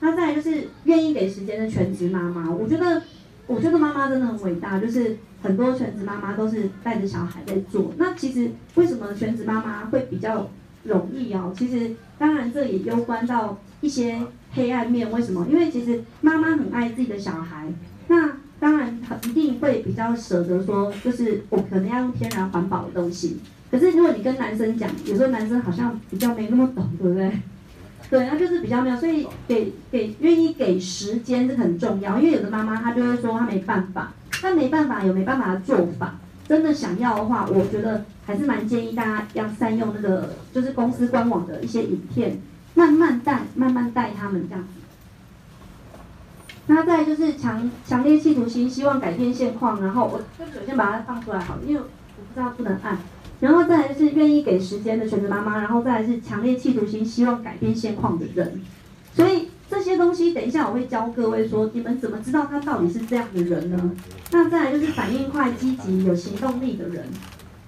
[0.00, 3.02] 那再来就是愿意给时间的全职妈妈，我觉得
[3.46, 7.94] 我觉得妈妈真的很伟大，就是很多全职妈妈都是带着小孩在做。
[7.96, 10.50] 那其实为什么全职妈妈会比较
[10.84, 11.54] 容易哦？
[11.56, 14.20] 其实当然这也攸关到一些。
[14.52, 15.46] 黑暗面为什么？
[15.50, 17.66] 因为其实妈妈很爱自己的小孩，
[18.08, 23.38] 那当然一定会比较舍得说，就是我可能要用天然环保的东西。
[23.70, 27.32] 可是如果你跟男生讲，有时候男生好像比较没那么懂，对不对？
[28.08, 28.96] 对，那就是比较没有。
[28.96, 36.18] 所以给给愿意给时间是很重要，因为有的妈妈她就会说她没办法，她没办法有没办法的做法。
[36.48, 42.40] 真的想要的话，我觉得还是蛮建议大家要善用那个就是公司官网的一些影片。
[42.76, 44.68] 慢慢带，慢慢带他们这样子。
[46.66, 49.80] 那再就是强强烈企图心，希望改变现况。
[49.82, 51.86] 然后我首先把它放出来好了，因为我
[52.22, 52.98] 不知道不能按。
[53.40, 55.58] 然后再来是愿意给时间的全职妈妈。
[55.58, 58.60] 然后再来是强烈企图心，希望改变现况的人。
[59.14, 63.92] 所以这些东西，等一下我会教各位说，你们怎么知道他到底是这样的人呢？
[64.32, 67.06] 那再来就是反应快、积极、有行动力的人，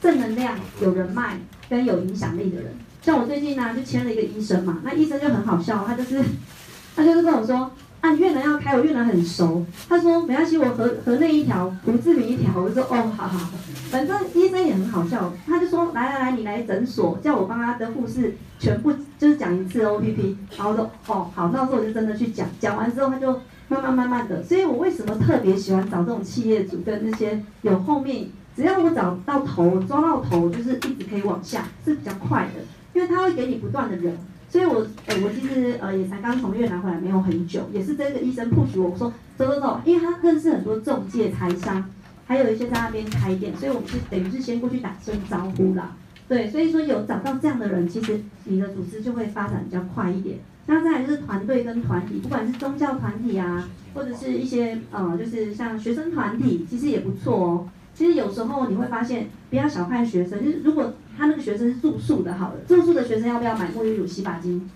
[0.02, 1.38] 正能量、有人脉
[1.70, 2.74] 跟有影响力的人。
[3.03, 6.22] 像我最近呢、就签了一个医生嘛，那医生就很好笑，他就是，
[6.94, 7.70] 他就是跟我说，
[8.01, 9.64] 啊，越南要开，我越南很熟。
[9.88, 12.53] 他说没关系，我河河内一条，胡志明一条。
[12.61, 13.51] 我就说哦，好好，
[13.90, 23.32] 反正医生也很好笑，他就说来来来，你来诊所，叫我帮他的护士全部就是讲一次 OPP，然后说哦好，那时候我就真的去讲，讲完之后他就
[23.68, 32.62] 慢慢慢慢的，所以我为什么特别喜欢找这种企业主跟那些有后面，只要我找到头，抓到头，就是一直可以往下，是比较快的。
[32.99, 34.12] 因为他会给你不断的人，
[34.51, 41.88] 所以我，哎，我其实呃也才刚从越南回来没有很久，也是这个医生 push 我，我说走走走，因为他认识很多中介财商，
[42.26, 45.92] 还有一些在那边开店，所以我们是等于是先过去打声招呼啦，
[46.26, 50.38] 对，所以说有找到这样的人，其实你的组织就会发展比较快一点。
[50.66, 57.68] 那再来就是团队跟团体，不管是宗教团体啊，或者是一些呃就是像学生团体，其实也不错哦。
[57.94, 60.92] 其实有时候你会发现，不要小看学生，就是如果。
[61.19, 64.71] 他那个学生是住宿的，好了，住宿的学生要不要买沐浴乳、洗发精，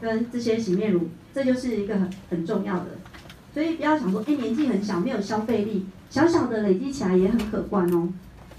[0.00, 1.08] 跟这些洗面乳？
[1.34, 2.86] 这就是一个很很重要的。
[3.52, 8.08] 所以不要想说，哎，年纪很小，没有消费力，小小的累积起来也很可观哦。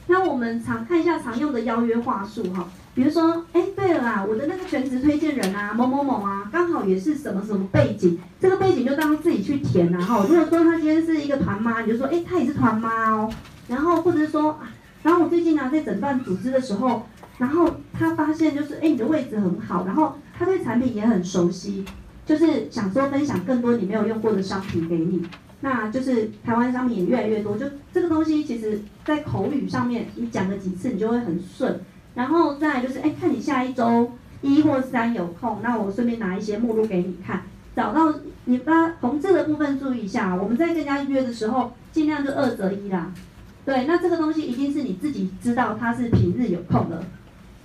[0.08, 10.26] 那我们常看一下常用的邀约话术哈，比如说，哎，对了啦，我的那个全职推荐人啊，某某某啊，刚好也是什么什么背景，这个背景就当自己去填啊哈。
[10.28, 13.32] 如果说他今天是一个团妈，你就说，哎，他也是团妈哦。
[13.68, 14.60] 然后或者是说，
[15.04, 17.08] 然后我最近呢、啊，在整段组织的时候。
[17.40, 21.84] 然后他发现就是，哎，你的位置很好，然后他对产品也很熟悉，
[22.26, 25.26] 就是想说分享更多你没有用过的商品给你，
[25.62, 31.80] 那就是台湾商品也越来越多，就这个东西其实在口语上面你讲了几次你就会很顺，
[32.14, 34.12] 然后再就是，哎，看你下一周
[34.42, 38.14] 一或三有空，那我顺便拿一些目录给你看，找到
[38.44, 43.14] 你把红字的部分注意一下，我们在跟人家约的时候，尽量就二择一啦。
[43.64, 47.02] 对，那这个东西一定是你自己知道他是平日有空的。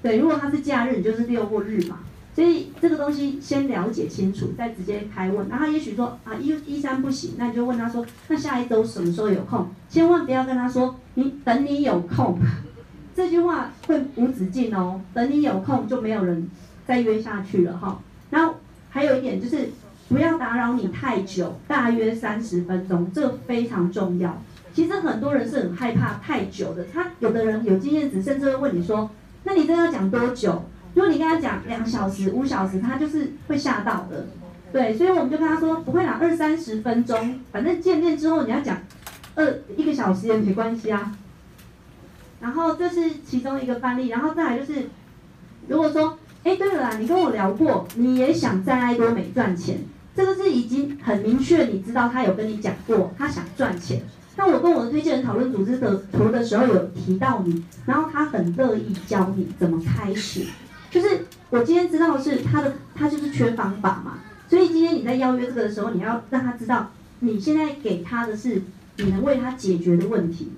[0.05, 2.01] 对，如果他是假日，你就是六或日嘛。
[2.35, 5.49] 所以这个东西先了解清楚，再直接开问。
[5.49, 9.67] 然后也许说啊，一一三不行，那你就问他说，那下一周什么时候有空？
[9.89, 12.39] 千万不要跟他说，你等你有空，
[13.17, 15.01] 这句话会无止境哦。
[15.15, 16.51] 等你有空就没有人
[16.87, 17.99] 再约下去了哈。
[18.29, 18.57] 然后
[18.91, 19.71] 还有一点就是，
[20.11, 24.43] 不要打扰你太久，大约三十分钟，这个非常重要。
[24.75, 29.09] 其实很多人是很害怕太久的，他有的人有经验值，甚至会问你说
[29.45, 30.65] ：“那你这要讲多久？”
[30.95, 34.27] 如果你跟他讲两小时、五小时，他就是会吓到的。
[34.73, 38.79] 对，所以我们就跟他说：“不会啦，二三十分钟，反正见面之后你要讲
[39.35, 41.17] 二一个小时也没关系啊。”
[42.41, 44.89] 然后这是其中一个范例，然后再来就是，
[45.67, 49.79] 如果说：“哎，对了啦，你跟我聊过，你也想在爱多美赚钱，
[50.15, 54.03] 这个是已经很明确，你知道他有跟你讲过，他想赚钱。”
[54.37, 60.45] 那我跟我的推荐人讨论组织的图的时候，有提到你，然后他很乐意教你怎么开始。
[60.91, 64.19] 就是我今天知道是他的，他就是缺方法嘛。
[64.49, 68.63] 所以今天你在邀约这个的时候，你要让他知道，你现在给他的是
[68.97, 70.53] 你能为他解决的问题。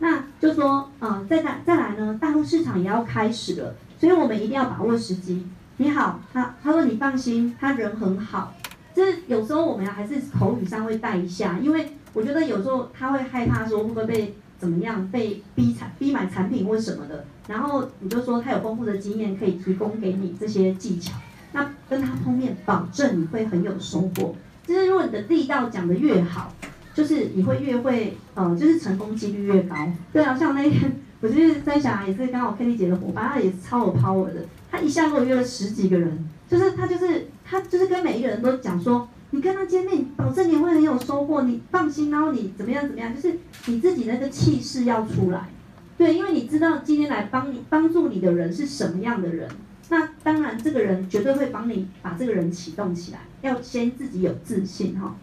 [0.00, 5.46] 那就说，呃，再再再来呢，大陆市场也要开始了，所以我们一定要把握时机。
[5.76, 8.54] 你好，他他说你放心，他人很好。
[8.94, 11.92] 就是有时候我们还是口语上会带一下，因为。
[12.12, 21.14] 我觉得有时候他会害怕说会不会被怎么样被逼产逼买产品或什么的，然后你就说他有丰富的经验可以提供给你这些技巧，
[21.52, 24.34] 那跟他碰面，保证你会很有收获。
[24.66, 26.52] 就是如果你的力道讲得越好，
[26.94, 29.74] 就是你会越会呃，就是成功几率越高。
[30.12, 39.08] 对啊，像那天我就是在想也是刚好 Kenny 姐的伙伴，他也是超有 power 的，他一下给我约了十几个人，就是他就是他就是跟每一个人都讲说。
[39.32, 41.42] 你跟他见面，保证你会很有收获。
[41.42, 45.48] 你放心，然后你怎么样怎么样，就是你自己那个气势要出来。
[45.96, 49.48] 对，因为你知道今天来帮你帮助你的人是什么样的人，
[49.88, 53.20] 那当然这个人绝对会帮你把这个人启动起来。
[53.42, 55.14] 要先自己有自信哈。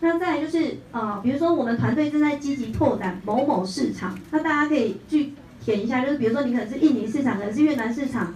[0.00, 8.34] 那再来就是呃，比如说我们团队正在积极拓展某某市场，那大家可以去填一下，就是比如说你可能是印尼市场，可能是越南市场。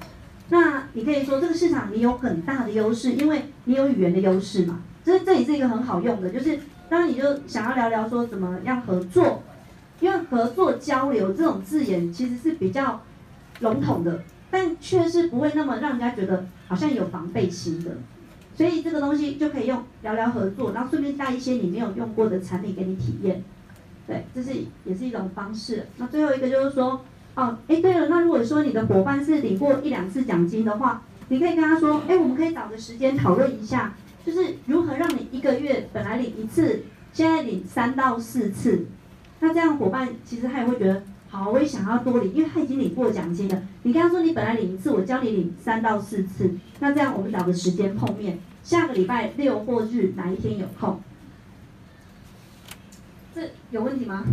[0.50, 4.80] 那你可以说这个市场你有很大的优势，因为你有语言的优势嘛。
[5.02, 9.42] 这这也是一个很好用的，就是当你就想要聊聊说怎么样合作，
[10.00, 13.02] 因为合作交流这种字眼其实是比较
[13.60, 17.90] 笼统的，但却是不会那么让人家觉得好像有防备心的。
[18.54, 23.42] 所以这个东西就可以用聊聊合作，然后顺便带一些你没有用过的产品给你体验。
[24.06, 24.50] 对，这是
[24.84, 25.86] 也是一种方式。
[25.96, 27.00] 那最后一个就是说。
[27.34, 38.86] 哦，哎，对了，那如果说你的伙伴是领过一两次奖金的话，你可以跟他说，哎，我们可以找个时间讨论一下，就是如何让你一个月本来领一次，现在领三到四次。
[39.40, 43.62] 那这样伙伴其实他也会觉得，好，我也想要多领，因为他已经领过奖金了。
[43.82, 46.54] 你跟他说，你本来领一次，我教你领三到四次。
[46.78, 51.00] 那这样我们找个时间碰面，下个礼拜六或日哪一天有空？
[53.34, 54.24] 这有问题吗。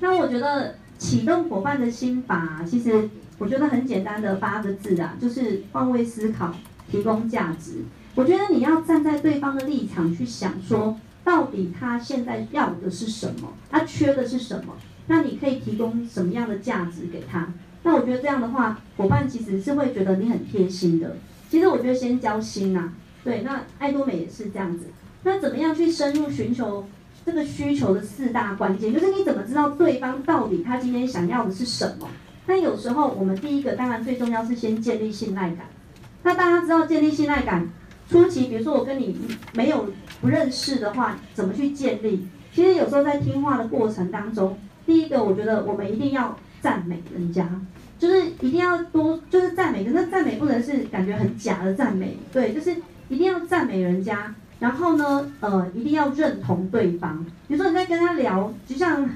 [0.00, 6.54] 那我觉得启动伙伴的心法，其实我觉得很简单的八个字啊，就是换位思考，
[6.90, 7.84] 提供价值。
[8.14, 14.74] 我觉得你要站在对方的立场去想，说到底他现在要的是什么，他缺的是什么，
[15.06, 17.52] 那你可以提供什么样的价值给他？
[17.82, 21.16] 那我觉得这样的话，伙伴其实是会觉得你很贴心的。
[21.48, 22.92] 其实我觉得先交心呐，
[23.24, 24.86] 对，那爱多美也是这样子。
[25.22, 26.86] 那怎么样去深入寻求？
[27.30, 32.08] 这个需求的四大关键，就是你怎么知道对方到底他今天想要的是什么？
[32.46, 35.66] 那有时候我们第一个当然最重要是先建立信赖感。
[36.24, 37.68] 那大家知道建立信赖感，
[38.08, 39.16] 初期比如说我跟你
[39.54, 39.88] 没有
[40.20, 42.26] 不认识的话，怎么去建立？
[42.52, 47.48] 其实有时候在听话的过程当中，第一个我觉得我们一定要赞美人家，
[47.96, 52.74] 就是一定要多就是赞美，可是赞美不能是感觉很假的赞美，对，就是
[53.08, 54.34] 一定要赞美人家。
[54.60, 57.24] 然后呢，呃，一定要认同对方。
[57.48, 59.08] 比如说你在跟他聊，就像，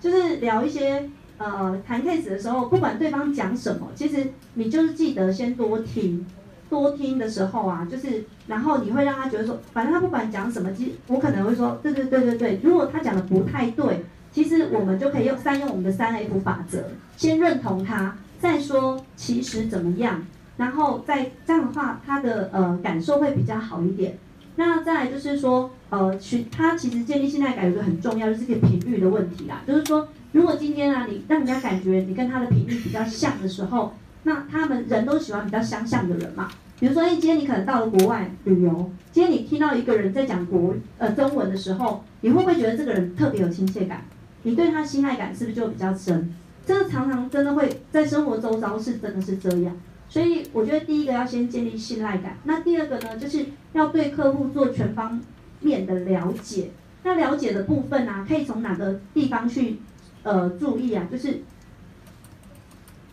[0.00, 1.08] 就是聊一些
[1.38, 6.26] 呃谈 case 的时候，不管对方讲什么，其实你就是记得先多听，
[6.68, 12.60] 多听的时候啊，就是然后你会让他觉得说，反正他不管讲什么，其实我可能会说，对对对对对。
[12.62, 16.82] 如果他讲的不太对，其实我们就可以用善用我们的三 F 法则，
[17.16, 24.18] 先认同他，再说其实怎么样，然后再这样的话，他的呃感受会比较好一点。
[24.56, 29.62] 那再就是说，呃，其他其实建立信赖感有个很重要，就是个频率的问题啦。
[29.66, 33.94] 就是说，如果今天啊，你让人家感觉你跟他的频率比较像的时候，
[34.24, 36.48] 那他们人都喜欢比较相像的人嘛。
[36.78, 44.04] 比如说，哎，今天你可能到了国外旅游，今天你听到一个人在讲国呃中文的时候，你会不会觉得这个人特别有亲切感？
[44.42, 46.34] 你对他信赖感是不是就比较深？
[46.66, 49.76] 这个常常真的会在生活周遭是真的是这样。
[50.08, 55.20] 所以我觉得第一个要先建立信赖感，那第二个呢，就是要对客户做全方
[55.60, 56.70] 面的了解。
[57.02, 59.78] 那了解的部分啊，可以从哪个地方去
[60.22, 61.06] 呃注意啊？
[61.10, 61.40] 就是。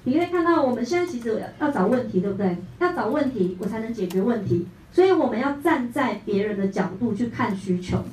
[0.06, 2.58] 你可以看到，我们现在其实要找问题，对不对？
[2.80, 4.68] 要找问题，我才能解决问题。
[4.92, 8.04] 所以我们要站在别人的角度去看需求。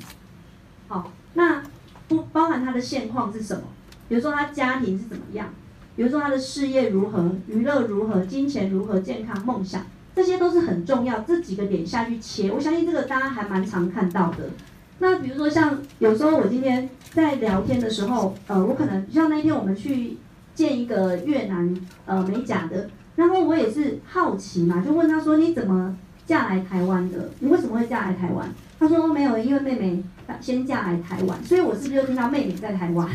[0.87, 1.65] 好，那
[2.07, 3.65] 不包含他的现况是什么？
[4.09, 5.53] 比如说他家庭是怎么样？
[5.97, 7.31] 比如说他的事业如何？
[7.47, 8.25] 娱乐如何？
[8.25, 9.01] 金钱如何？
[9.01, 11.21] 健康、梦想，这些都是很重要。
[11.21, 14.51] 这几个点下去切，我相信这个大家还蛮常看到的。
[14.99, 20.17] 那比如说像有时候我今天在聊天的时候，呃，我可能像那天我们去。
[20.53, 21.75] 见一个越南
[22.05, 27.31] 呃美甲的，然后我也是好奇嘛，就问他说，你怎么嫁来台湾的？
[27.39, 28.47] 你为什么会嫁来台湾？
[28.79, 30.03] 他说没有，因为妹妹
[30.41, 33.09] 先嫁来台湾，所以我是不是就听到妹妹在台湾？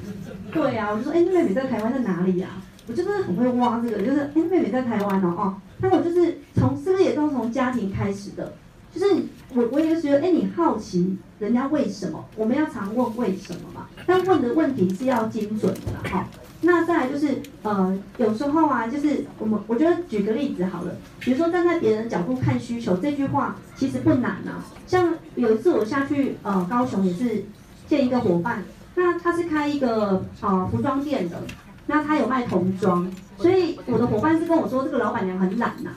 [0.52, 2.48] 对啊，我就说哎，妹妹在台湾在哪里呀？
[2.86, 8.54] 我就是很会挖这个，就是哎，妹妹在台湾哦哦，那我就是从是不是也都从家庭开始的？
[8.94, 9.22] 就是
[9.54, 12.24] 我我也是觉得哎，你好奇人家为什么？
[12.34, 16.26] 我们要常问为什么嘛，但问的问题是要精准的哈。
[16.60, 24.64] 那再来就是，呃，有时候啊，就是我们我觉得举个例子好了，比如说站在别人的角度看需求，这句话其实不难啊。
[24.86, 27.44] 像有一次我下去呃高雄也是
[27.86, 28.64] 见一个伙伴，
[28.96, 31.40] 那他是开一个呃服装店的，
[31.86, 35.90] 那他有卖童装，所以我的伙伴是跟我说这个老板娘很懒呐、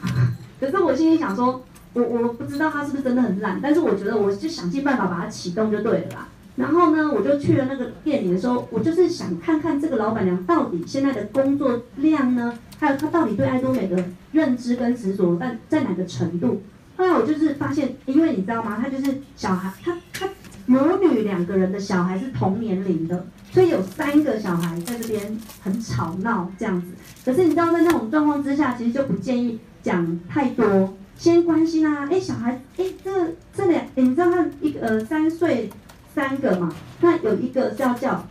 [0.59, 6.27] 可是我心里想说，我我不知道他是不是真的很懒，但是我觉得我就想尽办法把它启动就对了啦。
[6.61, 16.61] 然后呢，我就去了那个店里的时候，我就是想看看这个老板娘到底现在的工作量呢，还有她到底对爱多美的认知跟执着在在哪个程度。
[16.95, 18.77] 后来我就是发现，因为你知道吗？
[18.79, 20.29] 她就是小孩，她她
[20.67, 26.89] 母女两个人的小孩是同年龄的，所以有三个小孩在这边很吵闹这样子。
[27.25, 33.11] 可是你知道，在那种状况之下，其实就不建议讲太多，先关心啊，哎，小孩，哎，这
[33.51, 35.71] 这两，你知道他一个呃三岁。
[36.13, 38.25] 三个嘛，那有一个是要叫，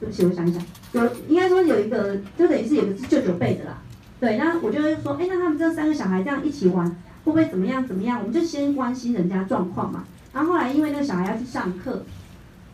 [0.00, 0.62] 对不起，我想一想，
[0.92, 3.82] 有应该说有一个，就等于是有个是舅舅辈的啦，
[4.20, 6.88] 对，那我就会说，哎，那他们这三个小孩这样一起玩，
[7.24, 8.18] 会不会怎么样怎么样？
[8.20, 10.04] 我们就先关心人家状况嘛。
[10.32, 12.04] 然后后来因为那个小孩要去上课，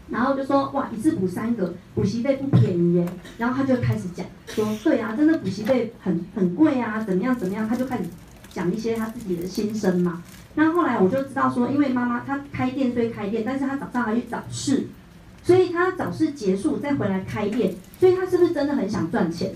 [0.09, 3.09] 然后就说，哇，一次补三个，补习费不便宜耶。
[3.39, 8.05] 然后他就开始讲，说，对啊，真的补习费很很贵啊，怎么样怎么样，他就开始
[8.53, 10.23] 讲一些他自己的心声嘛。
[10.55, 14.87] 那后来我就知道说，因为妈妈她开店虽开店，但是她早上还去早市，
[15.43, 19.55] 所以她早市结束再回来开店，所以她是不是真的很想赚钱？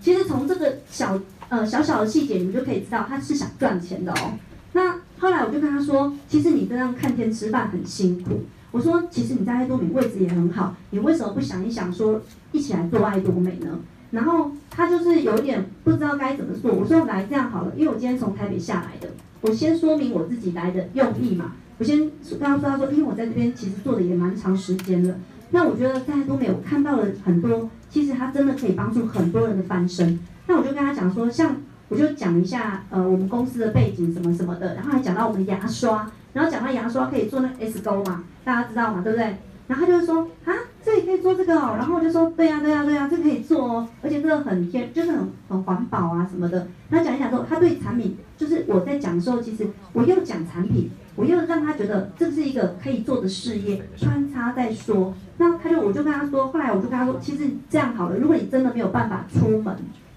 [0.00, 4.38] 其实从这个小呃小小的细节，你们就可以知道她是想赚钱的哦。
[4.72, 8.44] 那后来我就跟她说，其实你这样看天吃饭很辛苦。
[8.70, 12.22] 我说，其实你在爱多美位置也很好，你为什么不想一想说
[12.52, 13.80] 一起来做爱多美呢？
[14.12, 16.72] 然后她就是有点不知道该怎么做。
[16.72, 19.08] 我说来这样好了，因为我今天从台北下来的。
[19.40, 25.14] 我先说明我自己来的用意嘛，我先刚刚说，到说，因为我在这边其实做的也蛮长时间了，
[25.50, 30.18] 那我觉得大家都没有看到了很多，其实它真的可以帮助很多人的翻身。
[30.46, 31.56] 那我就跟他讲说，像
[31.88, 39.36] 我就讲一下呃我们公司的背景什么什么的，然后还讲到我们牙刷，然后讲到牙刷可以做那 S 钩嘛，大家知道嘛，对不对？
[39.66, 46.66] 然后他就说啊，这里可以做这个哦，然后我就说对呀、对呀、对呀、这可以做哦，而且这个很天，就是很很环保啊什么的。
[46.90, 55.12] 他讲一讲之后，他对产品，就是我在讲的时候，其实我又讲产品，我又让他觉得这是一个可以做的事业，穿插在说。
[55.36, 59.76] 那他就我就跟他说，后来我就跟他说，其实这样好了，如果你真的没有办法出门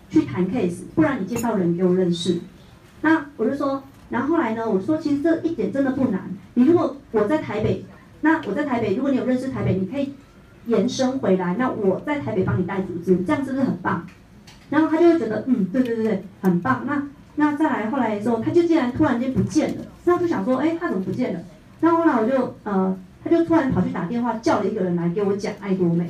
[0.09, 2.39] 去谈 case，不然你介绍人给我认识。
[3.01, 6.21] 那我就说，然后后来呢，我说其实这一点真的不难，
[6.53, 7.85] 你如果我在台北。
[8.25, 10.13] 那我在台北，如果你有认识台北，你可以
[10.65, 11.55] 延伸回来。
[11.57, 14.05] 那我在台北帮你带组织，这样是不是很棒？
[14.69, 16.83] 然后他就会觉得，嗯，对对对，很棒。
[16.85, 17.03] 那
[17.35, 19.85] 那再来后来的时候，他就竟然突然间不见了。
[20.05, 21.39] 那就想说，哎，他怎么不见了？
[21.79, 26.07] 然后后来我就呃，他就突然跑去打电话叫了一个人来给我讲爱多美，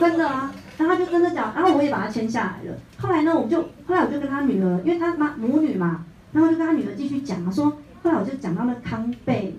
[0.00, 0.52] 真的啊。
[0.76, 2.76] 然后他就真的讲，然后我也把他签下来了。
[2.98, 7.66] 后来呢，我就后来我就跟他女儿，因为他妈母女嘛，然后就跟他女儿继续讲啊，说
[8.02, 9.56] 后来我就讲到了康贝。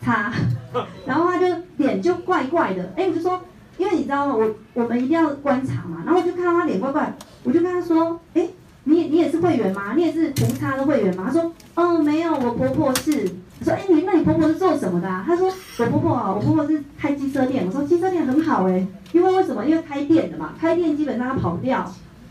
[0.00, 0.32] 擦，
[1.06, 1.46] 然后他就
[1.76, 3.40] 脸就怪怪的，哎，我就说，
[3.78, 4.34] 因为你知道吗？
[4.34, 8.48] 我我们一定要观察嘛，然后我就看到他脸怪怪，我就跟他说，哎，
[8.84, 9.94] 你你也是会员吗？
[9.94, 11.24] 你也是涂擦的会员吗？
[11.26, 13.28] 他说，哦，没有，我婆婆是。
[13.62, 15.22] 说，哎，你那你婆婆是做什么的啊？
[15.26, 17.62] 他说，我婆婆啊，我婆婆是开机车店。
[17.66, 19.62] 我说，机车店很好哎，因为为什么？
[19.66, 21.84] 因为开店的嘛，开店基本上要跑不掉。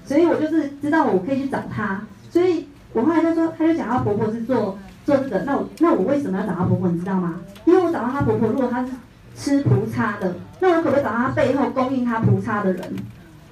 [0.06, 2.02] 所以我就是知道我可以去找她。
[2.32, 4.76] 所以我后来就说，他就讲他婆婆是做
[5.10, 6.88] 做这个，那我那我为什么要找她婆婆？
[6.90, 7.42] 你知道吗？
[7.66, 8.92] 因为我找到她婆婆，如果她是
[9.36, 12.96] 吃菩萨的，那我可不可以找到她背后供应她菩萨的人？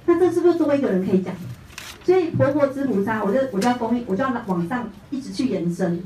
[0.06, 1.34] 那这是不是作为一个人可以讲？
[2.04, 6.00] 所以婆婆吃菩萨，我就我就要供应，我就要往上一直去延伸。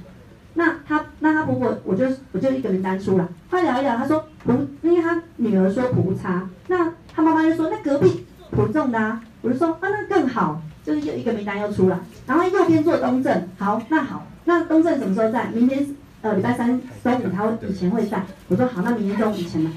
[0.55, 15.47] 那她那她婆婆，我就我就一个名单出来，她聊一聊，她说菩，因为她女儿说菩萨，那她妈妈就说那隔壁普众的，我就说啊那更好，就是又一个名单又出来，然后右边做东正，好那好，那东正什么时候在？
[15.47, 15.87] 明天
[16.21, 19.71] 呃礼拜三中午他会以前会在，我说好，那明天中午以前来。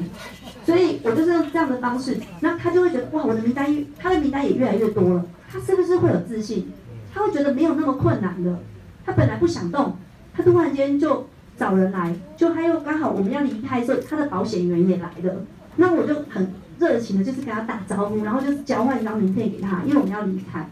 [0.65, 6.73] 所以我就是用这样的方式，那他就会觉得哇，我的名单越他的名单也越来越多了，他是不是会有自信？
[7.13, 8.59] 他会觉得没有那么困难的，
[9.05, 9.95] 他本来不想动，
[10.33, 11.25] 他突然间就
[11.57, 15.45] 找人来，就他又刚好我们要离开的时候，他的保险员也来了，
[15.77, 20.69] 那我就很热情的，就是跟他打招呼，然后就是交换一张名片给他，因为我们要离开。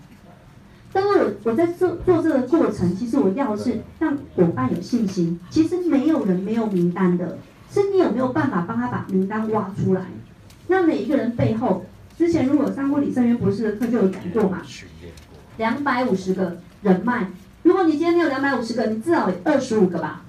[0.93, 7.37] 但是我我在做做这个过程，其实我要的是让伙伴有信心，其实没有人没有名单的。
[7.71, 10.03] 是你有没有办法帮他把名单挖出来？
[10.67, 11.83] 那每一个人背后，
[12.15, 14.61] 之前如果上过李胜渊博士的课就有讲过嘛，
[15.57, 17.27] 两百五十个人脉。
[17.63, 20.21] 如果你今天没有两百五十个，你至少有二十五个吧？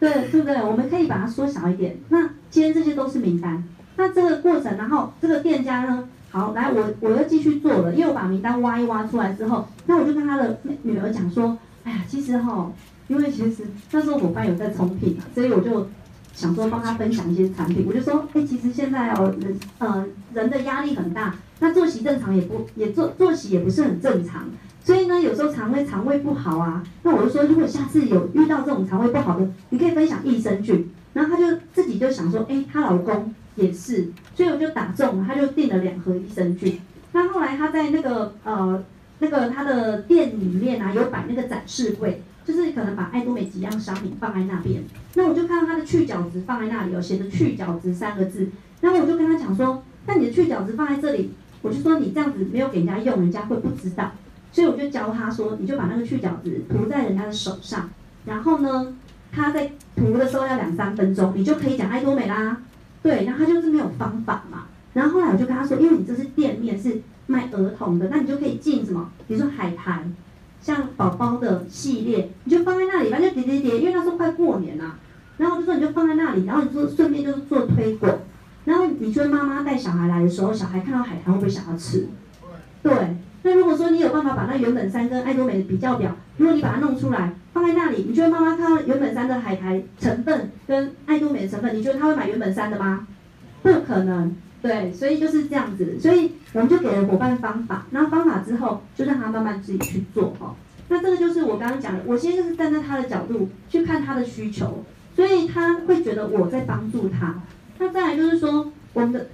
[0.00, 0.56] 对，对不对？
[0.62, 1.98] 我们可以把它缩小一点。
[2.08, 3.62] 那今天这些都是名单。
[3.96, 12.70] 那这个过程，然后这个店家呢，好，来我我又继续做了，因为我把名单挖一挖出来之后，那我就跟他的女儿讲说，哎呀，其实哈、
[13.08, 15.86] 因为其实那时候伙伴有在冲品，所以我就。
[16.34, 24.44] 想说帮他分享一些产品，我就说，哎，其实现在哦，人，呃，人的压力很大，那作息正常也不，也作作息也不是很正常，
[24.84, 36.80] 所以呢，有时候肠胃肠胃不好啊，那我就说，如果下次有遇到这种肠胃不好的，你可以分享益生菌，然后他就自己就想说，哎，她老公也是，所以我就打中了，他就订了两盒益生菌，
[37.12, 38.82] 那后来他在那个呃
[39.18, 42.22] 那个他的店里面啊，有摆那个展示柜。
[42.48, 44.82] 就是可能把爱多美几样商品放在那边，
[45.16, 48.48] 那我就看到他的去角质放在那里，哦写着去角质三个字，
[48.80, 54.12] 然后我就跟他讲说，那你的去角质放在这里，我就说你这样子没有给人家用，人家会不知道，
[54.50, 57.90] 所以我就教他说，你就把那个去角质涂在人家的手上，
[58.24, 58.94] 然后呢，
[59.30, 62.62] 他在涂的时候要两三分钟，你就可以讲爱多美啦，
[63.02, 70.04] 对，然后他就是没有方法嘛，然后后来我就跟他说，因为你这是店面是卖儿童的，那你就可以进什么，比如说海苔。
[70.60, 74.96] 像宝宝的系列，你就放在那里，反正叠叠叠，因为那时候快过年了，
[75.36, 78.12] 然后我就说你就放在那里，然后你就顺便就是做推广，
[78.64, 82.08] 然后你觉得妈妈带小孩来的时候，小孩看到海苔会不会想要吃？
[82.82, 82.92] 对，
[83.48, 93.06] 那如果说你有办法把那原本三跟爱多美的比较表，如果你把它弄出来放在那里，你觉得妈妈看原本三的海苔成分跟爱多美的成分，你觉得她会买原本三的吗？
[93.62, 94.36] 不可能。
[94.60, 100.54] 对，所以就是这样子，所以我们就给了伙伴方法，然后方法之后就让他慢慢自己去做哦。
[100.88, 104.84] 那这个就是我刚刚讲的，我现在就是站在他的角度去看他的需求，
[105.16, 107.40] 所以他会觉得我在帮助他。
[107.78, 109.28] 那再来就是说，我们的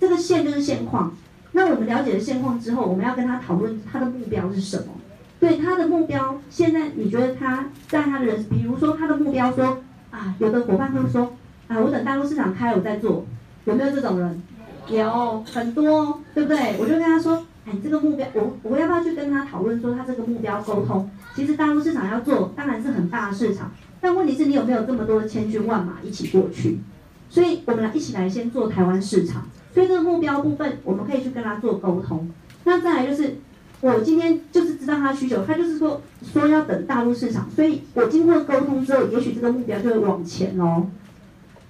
[0.00, 1.14] 这个线就是现况。
[1.52, 4.92] 那我们了解了现况之后，我们要跟他讨论他的目标是什么？
[5.40, 9.78] 对，他的目标，现在你觉得他在他的人，比如说他的目标说
[10.10, 11.32] 啊，有的伙伴会说
[11.68, 13.24] 啊，我等大陆市场开了我再做，
[13.64, 14.42] 有没有这种人？
[14.88, 16.76] 有很多，对不对？
[16.78, 21.08] 我就跟他说，哎，这个目标，我我要不要去跟他讨论说他这个目标沟通？
[21.36, 23.70] 其实大陆市场要做，当然是很大的市场，
[24.00, 26.80] 但问题是你有没有这么多的千军万马一起过去？
[27.28, 29.46] 所以我们来一起来先做台湾市场。
[29.78, 32.28] 所以这个目标部分，我们可以去跟他做沟通。
[32.64, 33.36] 那再来就是，
[33.80, 40.88] 我今天就是知道他需求，他就是说说要等大陆市场，所以我经过沟通之后，也许这个目标就会往前哦。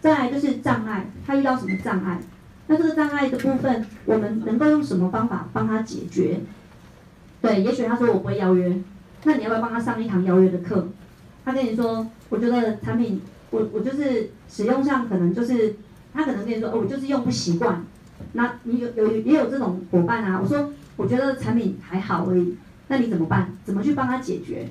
[0.01, 2.19] 再来就是障碍，他遇到什么障碍？
[2.67, 6.41] 那这个障碍的部分，我们能够用什么方法帮他解决？
[7.43, 8.75] 对，也许他说我不会邀约，
[9.25, 10.89] 那你要不要帮他上一堂邀约的课？
[11.45, 15.77] 他跟你说，我觉得产品，我我就是使用上可能就是，
[16.15, 17.85] 他可能跟你说，哦，我就是用不习惯。
[18.33, 20.39] 那你有有也有这种伙伴啊？
[20.43, 22.57] 我说，我觉得产品还好而已，
[22.89, 23.53] 那你怎么办？
[23.64, 24.69] 怎么去帮他解决？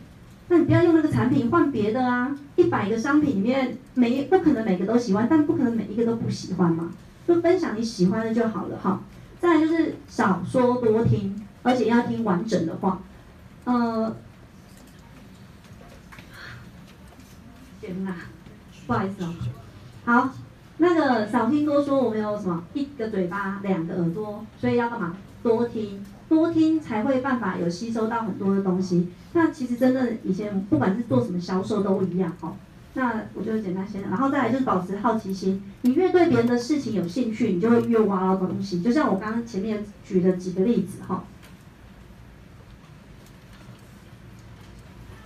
[0.49, 2.33] 那你不要用那个产品，换别的啊！
[2.55, 6.91] 一百个商品里面，每不可能每个都喜欢，但不可能每一个都不喜欢嘛。
[7.27, 9.01] 就分享你喜欢的就好了哈。
[9.41, 13.01] 再来就是少说多听，而且要听完整的话。
[13.65, 14.15] 呃，
[17.81, 18.15] 天哪，
[18.87, 19.33] 不好意思哦。
[20.05, 20.29] 好，
[20.79, 22.63] 那个少听多说，我们有什么？
[22.73, 25.15] 一个嘴巴，两个耳朵，所以要干嘛？
[25.41, 29.09] 多听，多听才会办法有吸收到很多的东西。
[29.33, 32.55] 那其实真的以前不管是做什么销售都一样哈。
[32.95, 35.63] 那我就简单先，然后再来就是保持好奇心。
[35.81, 38.81] 你越对别人的事情有兴趣，你就会越挖到东西。
[38.81, 41.23] 就像我刚刚前面举的几个例子哈。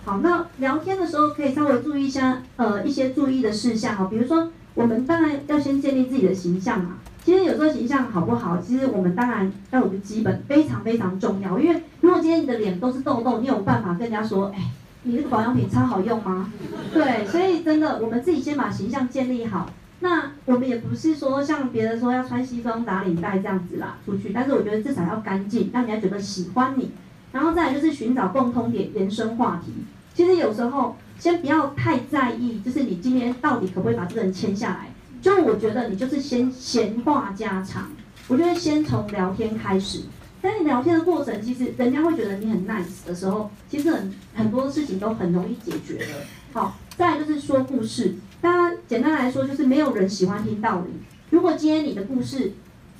[0.04, 6.98] 好，那聊天的时候可以稍微注意一下，呃，一些注意的事项哦，比如说我们当然要先建立自己的形象嘛。
[7.24, 11.58] 其实有时候形象好不好，其实我们当然要有个基本，非常非常重要。
[11.58, 14.72] 因为如果今天你的脸都是痘痘，你有办法跟人家说，哎，
[15.04, 16.50] 你这个保养品超好用吗？
[16.92, 19.70] 对，所以真的，我们自己先把形象建立好。
[20.00, 26.90] 那我们也不是说像别人说要穿西装打领带这样子啦出去，但是我觉得至少要干净，让人家觉得喜欢你。
[27.30, 29.72] 然后再来就是寻找共通点，延伸话题。
[30.12, 34.92] 其实有时候先不要太在意，就是你今天到底可不可以把这个人签下来。
[35.20, 37.92] 就我觉得你就是先闲话家常，
[38.26, 40.00] 我觉得先从聊天开始。
[40.40, 46.06] 但你聊天的过程，其实人家会觉得你很 nice 的时候，其实很很多事情都很容易解决的。
[46.52, 48.16] 好，再来就是说故事。
[48.40, 50.90] 大家简单来说，就是没有人喜欢听道理。
[51.30, 52.50] 如果今天你的故事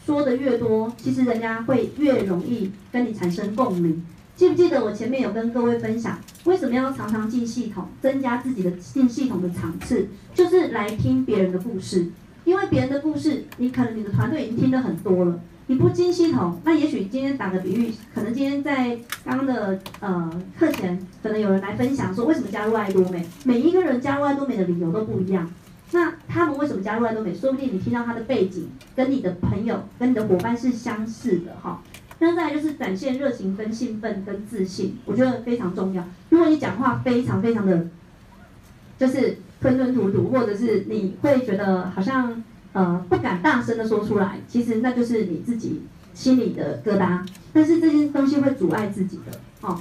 [0.07, 4.07] 说得越多，其实人家会越容易跟你产生共鸣。
[4.43, 12.09] 记不记得我前面有跟各位分享，为什么要常常进系统，增加自己的进系统的场次，就是来听别人的故事。
[12.45, 15.39] 因为别人的故事，你可能你的团队已经听得很多了。
[15.69, 25.49] 你不进系统，那也许今天打个比喻，可能今天在刚刚的呃课前，可能有人来分享说为什么加入爱多美，每一个人加入爱多美的理由都不一样。
[25.93, 27.33] 那他们为什么加入爱多美？
[27.33, 31.81] 说不定你听到他的背景跟你的朋友、跟你的伙伴是相似的哈。
[32.23, 36.05] 那再来就是展现热情、跟兴奋、跟自信，我觉得非常重要。
[36.31, 37.89] 如果你讲话非常非常的，
[38.99, 42.43] 就是吞吞吐吐，或者是你会觉得好像。
[42.75, 45.83] 呃，不敢大声的说出来，其实那就是你自己
[46.15, 47.21] 心里的疙瘩。
[47.53, 49.79] 但是这些东西会阻碍自己的，哦。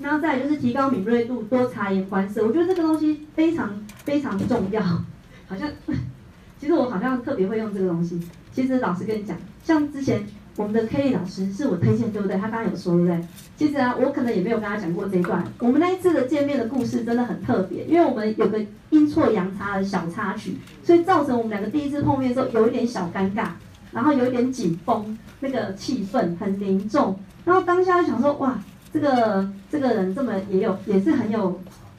[0.00, 2.44] 然后再来就是提高敏锐度，多察言观色。
[2.44, 4.82] 我觉得这个东西非常非常重要。
[4.82, 5.70] 好像，
[6.58, 8.20] 其实我好像特别会用这个东西。
[8.52, 10.26] 其实老实跟你讲，像之前。
[10.58, 12.36] 我们的 Kelly 老师是我推荐，对不对？
[12.36, 13.24] 他刚刚有说，对不对？
[13.56, 15.44] 其实啊，我可能也没有跟他讲过这一段。
[15.60, 18.58] 我们那一次的见面的故事真的很特别，因为我们有个
[18.90, 23.50] 阴错阳差的小插曲，所以造成我们两个第一次碰面的时候有一点小尴尬，
[23.92, 27.16] 然后有一点紧绷，那个气氛很凝重。
[27.44, 28.58] 然后当下就想说，哇，
[28.92, 31.50] 这个这个人这么也有也是很有，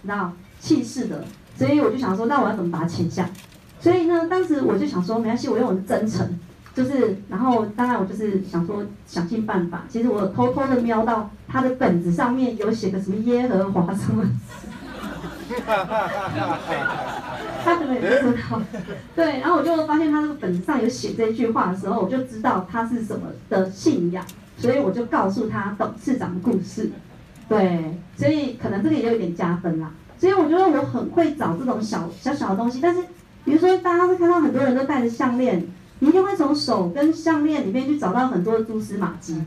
[0.01, 1.23] 你知道气势的，
[1.55, 3.29] 所以我就想说，那我要怎么把他请下？
[3.79, 6.27] 所以呢，当时我就想说，没关系，我用我的真诚。
[6.79, 9.83] 就是，然后当然我就是想说想尽办法。
[9.89, 14.23] 其实我偷偷的瞄到他的本子上面有写个什么耶和华什么，
[17.65, 18.61] 他可能也不知道。
[19.13, 24.23] 对，然后我就发现他这个本子上有写这句话的时候，我就知道他是什么的信仰，
[24.55, 26.89] 所以我就告诉他董事长的故事。
[27.49, 29.91] 对，所以可能这个也有点加分啦。
[30.17, 33.03] 所以我觉得我很会找这种小小小的东西，但是
[33.43, 35.67] 比如说大家会看到很多人都戴着项链。
[35.99, 39.41] 你一定会从手跟项链里面去找到很多的蛛丝马迹，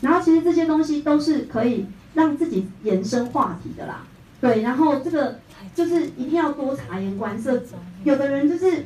[0.00, 4.04] 然后其实这些东西都是可以让自己延伸话题的啦。
[4.40, 5.38] 对，然后这个
[5.74, 7.62] 就是一定要多察言观色。
[8.04, 8.84] 有的人就是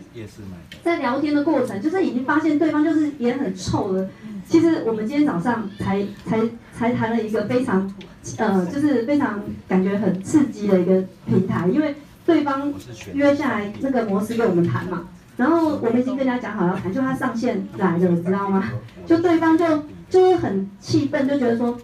[0.84, 4.08] 在聊天的过程，就是已经发现对方就是脸很臭了。
[4.48, 6.40] 其实我们今天早上才才
[6.72, 7.92] 才谈了一个非常
[8.36, 12.72] 呃，就是非常感觉很刺激的一个平台，因为对方
[13.12, 15.08] 约下来那个模式给我们谈嘛。
[15.39, 18.72] 然后我们已经跟人家讲好要谈，就他上线来了，你知道吗？
[19.07, 19.64] 就对方就
[20.11, 21.78] 就会很气愤，就觉得说，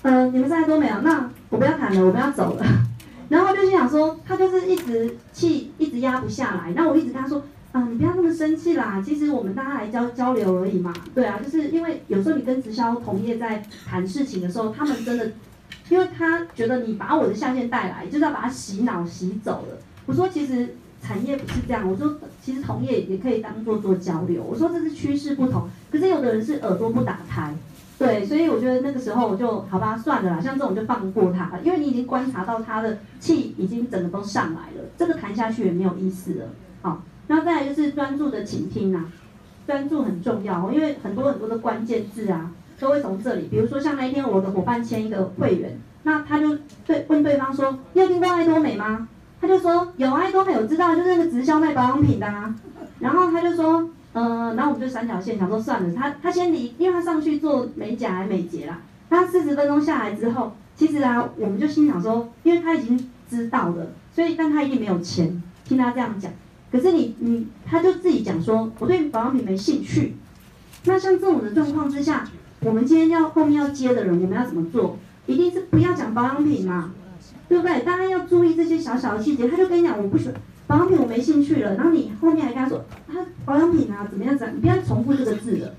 [0.00, 2.64] 嗯、呃，你们现在都没有，那我不要谈了，我们要走了。
[3.28, 6.72] 然后就心想说，他就是一直气，一直压不下来。
[6.72, 7.38] 然后我一直跟他说，
[7.72, 10.94] 啊、呃，你不要那么生气啦，其实我们大家来交交流而已嘛。
[11.14, 15.30] 对啊，就是因为有时候你跟直销同业在谈事情的时候，他们真的，
[15.90, 19.76] 因为他觉得你把我的下线带来，就是要把他洗脑洗走了。
[20.06, 20.74] 我说其实。
[21.06, 24.42] 产业不是这样，我说其实同业也可以当做做交流。
[24.42, 27.54] 我说这是趋势不同，可是有的人是耳朵不打开，
[27.96, 36.46] 对，所以我觉得那个时候我就好吧，算了啦，像这种就放过他了，因为你已经观察到他的气已经整个都上来了，这个谈下去也没有意思了。
[36.82, 39.04] 好，然后再来就是专注的倾听啊，
[39.64, 42.50] 专注很重要，因为很多很多的关键字啊
[42.80, 49.06] 都会从这里，比如说像那一天我的伙伴签一个会员，那他就对问对方说，你有听过爱多美吗？
[49.40, 52.54] 他就说有爱多美，我知道，就是那个直销卖保养品的啊。
[52.98, 58.80] 然后他就说，嗯、然后我们就三条线，想说算了，他他先离，因为他上去做美甲还美睫啦。
[59.10, 66.32] 他四十分钟下来之后，其实啊，我们就心想说，因为他已经知道了，所以但他一定没有钱听他这样讲。
[66.72, 70.16] 可是你你，他就自己讲说，我对保养品没兴趣。
[70.84, 72.26] 那像这种的状况之下，
[72.60, 74.96] 我们今天要后面要接的人，我们要怎么做？
[75.26, 76.92] 一定是不要讲保养品嘛。
[77.48, 77.80] 对不对？
[77.80, 79.48] 大家要注意这些小小的细节。
[79.48, 80.34] 他就跟你讲，我不喜欢
[80.66, 81.74] 保养品，我没兴趣了。
[81.74, 84.48] 然后你后面还跟他说，他保养品啊，怎么样子？
[84.54, 85.74] 你不要重复这个字了。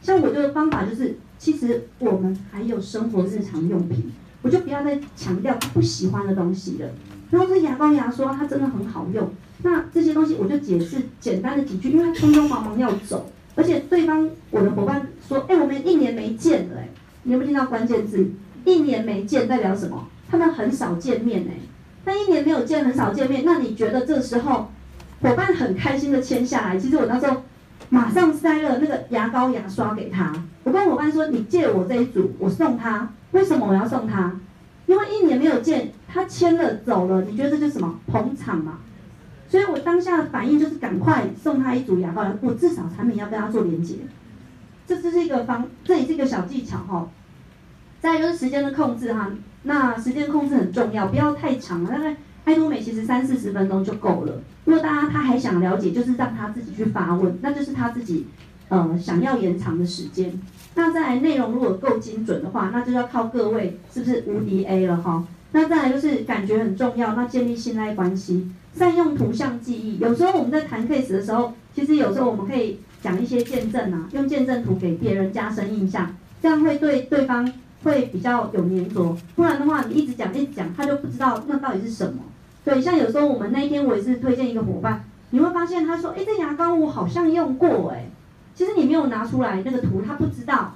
[0.00, 4.10] 像我这个方法就是，其实我们还有生活日常用品，
[4.42, 6.88] 我就不要再强调不喜欢的东西了。
[7.30, 9.30] 然后这牙膏牙刷它真的很好用，
[9.62, 16.88] 那这些东西我就解释简单的几句，因为他匆匆忙忙要走，而且对方我的伙伴说，哎，我们一年没见了，哎，
[17.24, 18.26] 你有没有听到关键字？
[18.64, 20.08] 一年没见代表什么？
[20.30, 21.54] 他们很少见面哎，
[22.04, 24.70] 那一年没有见，很少见面，那你觉得这时候
[25.20, 26.78] 伙伴很开心的签下来？
[26.78, 27.42] 其实我那时候
[27.88, 33.10] 马上塞了那个牙膏牙刷给他，我跟伙伴说，你借我这一组，我送他。
[33.32, 34.32] 为什么我要送他？
[34.86, 38.78] 因为一年没有见，他签了走了，你觉得这就是什么捧场嘛？
[39.48, 43.96] 所以我当下的反应就是赶快送他一组牙膏，我至少产品要跟他做连接。
[44.86, 47.08] 这这是一个方，这也是一个小技巧哈。
[48.00, 49.30] 再就是时间的控制哈，
[49.64, 54.40] 那时间控制很重要，不要太长，大概爱多美其实三四十分钟就够了。
[54.64, 58.26] 如果大家他还想了解，就是让他自己去发问，那就是他自己
[58.70, 60.32] 呃想要延长的时间。
[60.74, 65.22] 那再来内容如果够精准的话，那就要靠各位是不是无敌 A 了哈？
[65.52, 69.98] 那再来就是感觉很重要，那建立信赖关系，善用图像记忆。
[69.98, 77.52] 有时候我们在谈 case 的时候，其实有时候我们可以讲一些见证啊，用见证图给别人加深印象，这样会对对方。
[77.82, 82.22] 会比较有粘着，不然的话，你一直讲一直讲，他就不知道那到底是什么。
[82.62, 88.10] 对，像有时候我们那一天我也是推荐一个伙伴，你会发现他说，哎，这牙膏我好像用过，哎，
[88.54, 90.74] 其实你没有拿出来那个图，他不知道，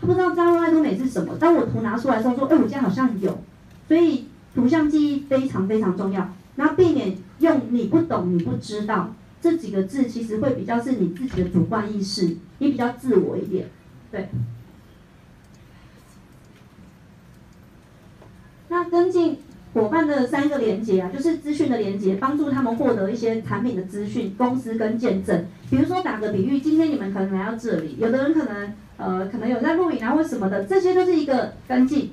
[0.00, 1.36] 他不知道彰化爱多美是什么。
[1.38, 3.38] 当我图拿出来的时候，说，哎，我家好像有，
[3.86, 6.26] 所以图像记忆非常非常重要，
[6.56, 13.68] 然后避免用你不懂你不知道这几个字，其实会比较是你自己的主观意识，你比较自我一点，
[14.10, 14.30] 对。
[18.68, 19.38] 那跟进
[19.74, 25.44] 伙伴的三个连接啊，就是资讯的连接，帮助他们获得一些产品的资讯、公司跟见证。
[25.70, 32.12] 比如说打个比喻，今天你们可能来到这里，有的人可能呃可能有在录影啊或什么的，这些都是一个跟进。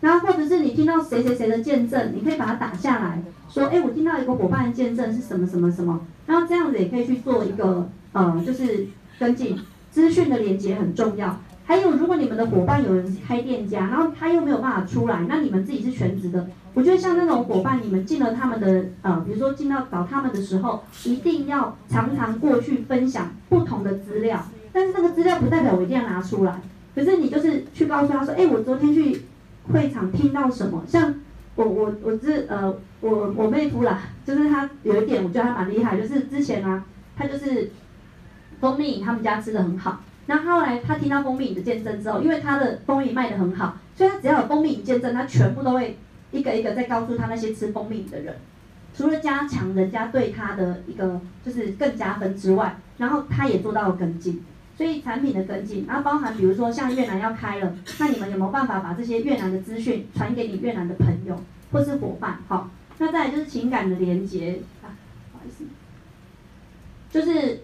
[0.00, 8.86] 然后或者是你听到谁谁谁的见证，你可以把它打下来，说哎我听到一个伙伴的见证是什么什么什么，然后这样子也可以去做一个呃就是
[9.18, 9.58] 跟进，
[9.90, 11.40] 资讯的连接很重要。
[11.68, 24.40] 还有，如果你们的伙伴有人开店家，然后他又没有办法出来，那你们自己是全职的，我觉得像那种伙伴，你们进了他们的呃，比如说进到找他们的时候，一定要常常过去分享不同的资料。
[24.72, 26.60] 但是那个资料不代表我一定要拿出来，
[26.94, 29.22] 可是你就是去告诉他说，哎，我昨天去
[29.72, 30.84] 会场听到什么？
[30.86, 31.12] 像
[31.56, 36.84] 我我我是呃，我我妹夫啦，就是他有一点我觉得他蛮厉害，就是之前啊，
[37.16, 37.72] 他就是
[38.60, 40.00] 蜂蜜他们家吃的很好。
[40.26, 45.96] 然后后来他听到蜂蜜饮的见证之后，因为他的蜂蜜卖得很好，所以他只要有蜂蜜饮见证，他全部都会
[46.32, 48.34] 一个一个再告诉他那些吃蜂蜜饮的人，
[48.92, 54.42] 除了加强人家对他的一个就是更加分之外，然后他也做到了跟进，
[54.76, 62.40] 所以产品的跟进，然后包含比如说像越南要开了，那你们有没有办法把这些越南的资讯传给你越南的朋友或是伙伴？
[62.48, 62.68] 好，
[62.98, 64.90] 那再来就是情感的连接啊，
[65.30, 65.64] 不好意思，
[67.12, 67.60] 就是。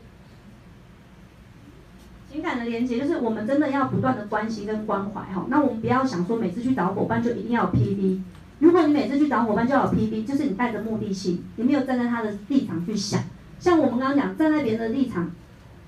[2.32, 8.20] 情感的连接就是我们真的要不断的关心跟关怀哈，那我们不要想说每次去找伙伴就一定要有 PV，
[8.58, 13.22] 如果你每次去找伙伴就要有 PV，就是你带着目的性，你没有站在他的立场去想。
[13.60, 15.30] 像我们刚刚讲，站在别人的立场，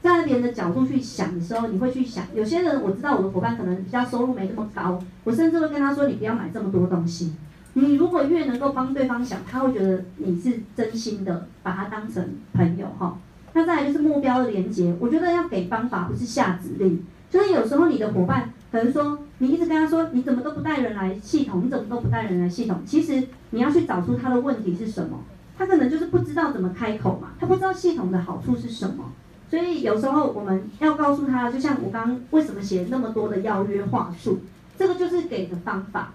[0.03, 7.33] 站在别人的角度去想的时候，你会去想，有些人我知道我的伙伴可能比较收入没这么高，我甚至会跟他说，你不要买这么多东西。
[7.73, 12.23] 你如果越能够帮对方想，他会觉得你是真心的，把他当成
[12.53, 13.19] 朋友哈。
[13.55, 17.03] 那再来就是目标的连接，我觉得要给方法，不是下指令。
[17.31, 22.83] 就是有时候你的伙伴可能说，你一直跟他说，你怎么都不带人来系统，你怎么都不带人来系统。
[22.85, 25.21] 其实你要去找出他的问题是什么，
[25.57, 29.13] 他可能就是不知道怎么开口嘛，他不知道系统的好处是什么。
[29.49, 34.41] 所以有时候我们要告诉他，就像我刚刚为什么写那么多的邀约话术，
[34.77, 36.13] 这个就是给的方法。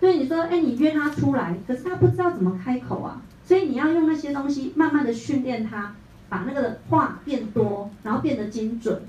[0.00, 5.94] 所以你说，哎，你约他出来，可是他不知道怎么开口啊，所以你要用那些东西慢慢的训练他。
[6.28, 9.00] 把那个话变多，然后变得精准。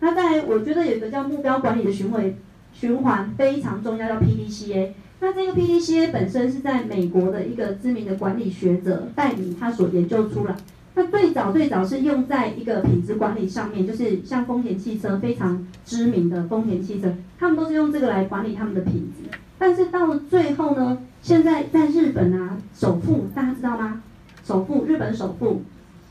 [0.00, 2.34] 那再来，我觉得有一个叫目标管理的循环
[2.72, 4.90] 循环非常重要，叫 PDCA。
[5.20, 10.54] 那这个 PDCA 本身是在美国的一个知名的管理学者戴米他所研究出来。
[10.94, 19.28] 那最早最早是用在一个品质管理上面，就是像丰田汽车非常知名的丰田汽车，他们都是用这个来管理他们的品质。
[19.58, 24.02] 但是到了最后呢，现在在日本啊，首富大家知道吗？
[24.44, 25.62] 首富，日本首富。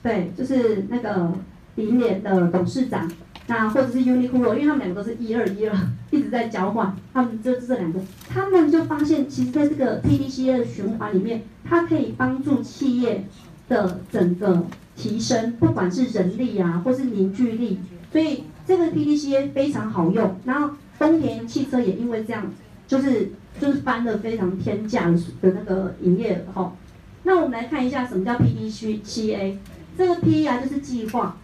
[0.03, 1.31] 对，就是那个
[1.75, 3.09] 林联的董事长，
[3.47, 5.75] 那或者是 Uniqlo，因为他们两个都是一二一二，
[6.11, 13.25] 一直在交换，他们就是这两个，他们就发现，其实在这个 PDCA 的循环里面，它可以帮助企业
[13.67, 17.79] 的整个提升，不管是人力啊，或是凝聚力，
[18.11, 20.35] 所以这个 PDCA 非常好用。
[20.45, 22.51] 然后丰田汽车也因为这样，
[22.87, 25.09] 就是就是翻了非常天价
[25.41, 26.75] 的那个营业额吼。
[27.23, 29.55] 那我们来看一下什么叫 PDCA，
[29.97, 31.37] 这个 P 啊就是计划，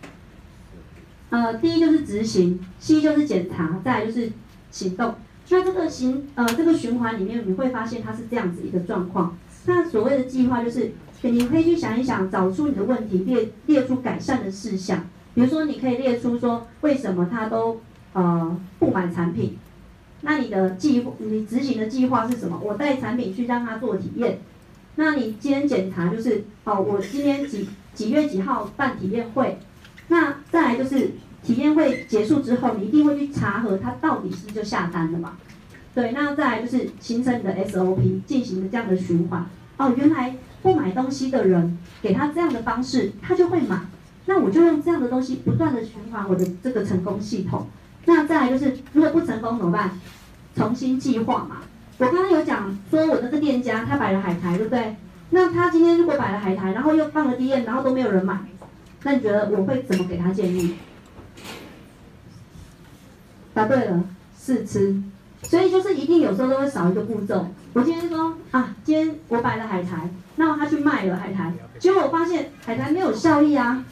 [1.31, 4.31] 呃 D 就是执行，C 就是检查，再就是
[4.69, 5.15] 行动。
[5.49, 9.35] 那这个行呃这个循环里面你会发现它是这样子一个状况。
[9.65, 10.91] 那所谓的计划就是，
[11.21, 15.05] 你可以去想一想，找出你的问题，列列出改善的事项。
[15.33, 17.81] 比如说，你可以列出说为什么他都
[18.13, 19.57] 呃不买产品。
[20.21, 22.59] 那你的计你执行的计划是什么？
[22.63, 24.39] 我带产品去让他做体验。
[24.95, 29.59] 那你今天检查就是，哦，我今天几几月几号办体验会？
[30.07, 31.11] 那再来就是
[31.43, 35.37] 体验会结束之后，你一定会去查核他到底是不是就下单了嘛？
[35.95, 39.45] 对，那再来就是形成你的 SOP，进行的这样的循环。
[39.77, 43.79] 哦，原来不买东西的人给他这样的方式，他就会买。
[44.25, 47.67] 那我就用这样的东西不断的循环我的这个成功系统。
[48.05, 49.91] 那再来就是，如果不成功怎么办？
[50.55, 51.57] 重新计划嘛。
[51.97, 54.95] 我刚刚有讲说，我那个店家他摆了海苔，对不对？
[55.33, 58.39] 那他今天如果摆了海苔，然后又放了 DM，然后都没有人买，
[59.01, 60.75] 那你觉得我会怎么给他建议？
[63.51, 64.03] 答对了，
[64.39, 64.95] 试吃。
[65.41, 67.47] 所以就是一定有时候都会少一个步骤。
[67.73, 73.83] 我今天说啊，今天我摆了海苔，那他去卖了海苔，结果我发现海苔没有效益啊，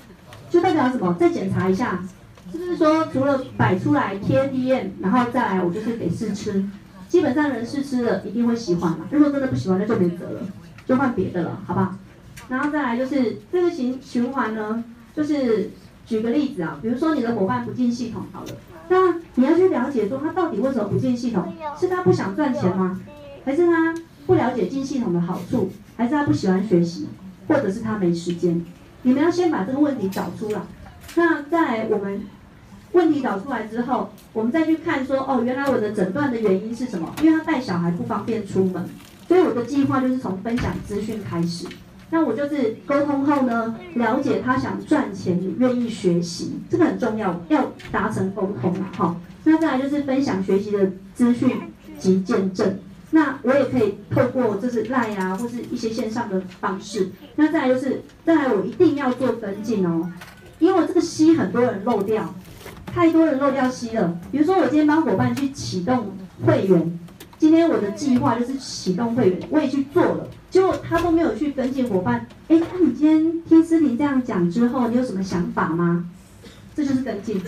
[0.51, 1.15] 就代表什么？
[1.19, 2.03] 再检查一下，
[2.51, 6.63] 是不是说除了摆出来贴 DM，然后再来我就是给试吃，
[7.09, 9.07] 基本上人试吃了一定会喜欢嘛。
[9.09, 10.41] 如果真的不喜欢，那就没辙了，
[10.91, 11.95] 就换别的了，好不好？
[12.49, 14.83] 然后再来就是这个循循环呢，
[15.15, 15.71] 就是
[16.05, 18.47] 举个例子啊，比如说你的伙伴不进系统好了。
[18.89, 21.53] 那你要去了解说他到底为什么不进系统？
[21.79, 22.99] 是他不想赚钱吗？
[23.45, 25.71] 还是他不了解进系统的好处？
[25.95, 27.07] 还是他不喜欢学习？
[27.47, 28.65] 或者是他没时间？
[29.03, 30.59] 你们要先把这个问题找出来。
[31.15, 32.21] 那在我们
[32.91, 37.15] 问题找出来之后，我们再去看说，哦，原来我的诊断的原因是什么？
[37.23, 38.89] 因为他带小孩不方便出门，
[39.27, 41.65] 所以我的计划就是从分享资讯开始。
[42.13, 49.15] 那我就是沟通后呢，了解他想赚钱，你愿意学习，这个很重要，要达成沟通啊，哈。
[49.45, 51.49] 那再来就是分享学习的资讯
[51.97, 52.79] 及见证。
[53.11, 57.11] 那我也可以透过就是 LINE 啊，或是一些线上的方式。
[57.37, 60.11] 那再来就是，再来我一定要做跟进哦，
[60.59, 62.35] 因为我这个 C 很多人漏掉，
[62.85, 64.19] 太多人漏掉 C 了。
[64.33, 66.11] 比如说我今天帮伙伴去启动
[66.45, 66.99] 会员。
[67.41, 72.27] 今天我的计划就是启动会员，我也去做了，结果他都没有去跟进伙伴。
[72.49, 76.05] 哎，那你今天听思婷这样讲之后，你有什么想法吗？
[76.75, 77.41] 这就是跟进，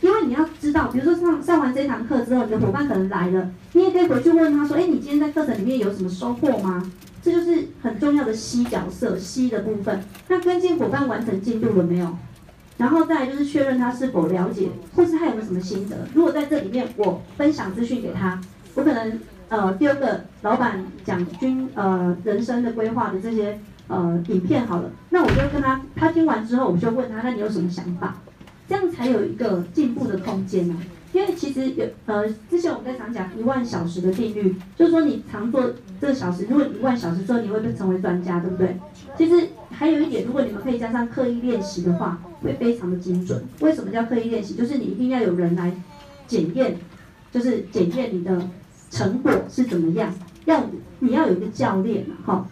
[0.00, 6.90] 因为你要知道，比如说上上完这堂课之后，你的伙伴可能来了，你也可以回去问他说，哎，你今天在课程里面有什么收获吗？
[7.22, 10.02] 这就是很重要的 C 角色，C 的部分。
[10.26, 12.18] 那跟进伙伴完成进度了没有？
[12.76, 16.08] 然后再就是确认他是否了解，或是他有没有什么心得。
[16.12, 18.40] 如果在这里面我分享资讯给他。
[18.78, 19.18] 我可能
[19.48, 23.58] 呃第二个老板讲军呃人生的规划的这些
[23.88, 28.16] 呃影片好了，那我就跟他，他听完之后，我就问他，那你有什么想法？
[28.68, 30.78] 这样才有一个进步的空间呢、啊。
[31.12, 38.76] 因为其实有呃之前我们在常讲一万小时的定律，就是说你常做这个小时，如果一万小时之后你会成为专家，对不对？
[39.16, 43.42] 其实还有一点，如果你们可以加上刻意练习的话，会非常的精准。
[43.58, 44.54] 为什么叫刻意练习？
[44.54, 45.72] 就是你一定要有人来
[46.28, 46.76] 检验，
[47.32, 48.40] 就是检验你的。
[48.90, 50.12] 成果是怎么样？
[50.44, 50.64] 要
[51.00, 52.46] 你要有一个教练嘛，哈。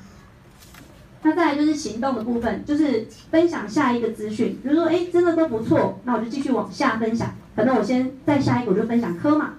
[1.22, 4.58] 那再来就是行动的部分，就是分享下一个资讯。
[4.62, 7.34] 比如说，哎，真的都不错，那我就继续往下分享。
[7.56, 9.54] 可能我先再下一个我就分享科玛，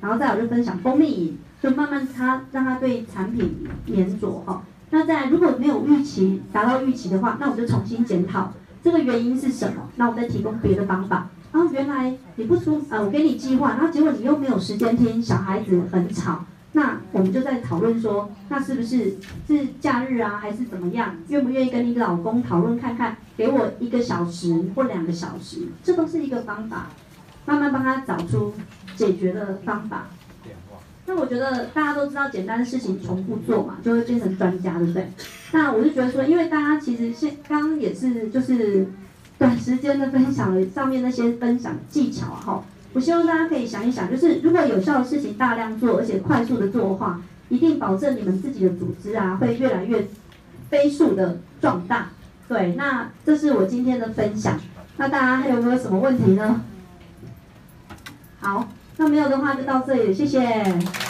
[0.00, 4.62] 然后再我就分享蜂蜜饮，就慢慢他让他对产品黏着哈。
[4.90, 8.52] 那再如果没有预期达到预期的话，那我就重新检讨
[8.84, 11.28] 这个原因是什么，那我再提供别的方法。
[11.52, 19.16] 然后原来你不出，呃，我给你计划，然后结果你又没有时间听，小孩子很吵，那我们就在讨论说，那是不是
[19.48, 21.16] 是假日啊，还是怎么样？
[21.26, 26.90] 愿不愿意跟你老公讨论看看，给我一个小时或两个小时，这都是一个方法，
[27.46, 28.54] 慢慢帮他找出
[28.94, 30.06] 解决的方法。
[31.06, 35.10] 那我觉得大家都知道，简单的事情重复做嘛，就会变成专家，对不对？
[35.50, 38.86] 那我就觉得说，因为大家其实现刚刚也是就是。
[39.40, 42.62] 短时间的分享了上面那些分享技巧哈，
[42.92, 50.06] 我希望大家可以想一想，就是如果有效的事情大量做，而且快速的做的话，一定保证你们自己的组织啊会越来越
[50.68, 52.10] 飞速的壮大。
[52.48, 54.60] 对，那这是我今天的分享。
[54.98, 56.60] 那大家还有没有什么问题呢？
[58.40, 58.68] 好，
[58.98, 61.09] 那没有的话就到这里，谢谢。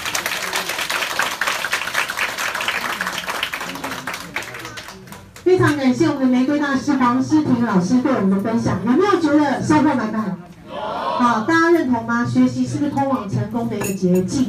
[5.50, 10.38] 非常感谢我们的玫瑰大师黄思婷老师对我们的分享，有没有觉得收获满满？
[10.68, 12.24] 好，大家认同吗？
[12.24, 14.46] 学习是不是通往成功的一个捷径？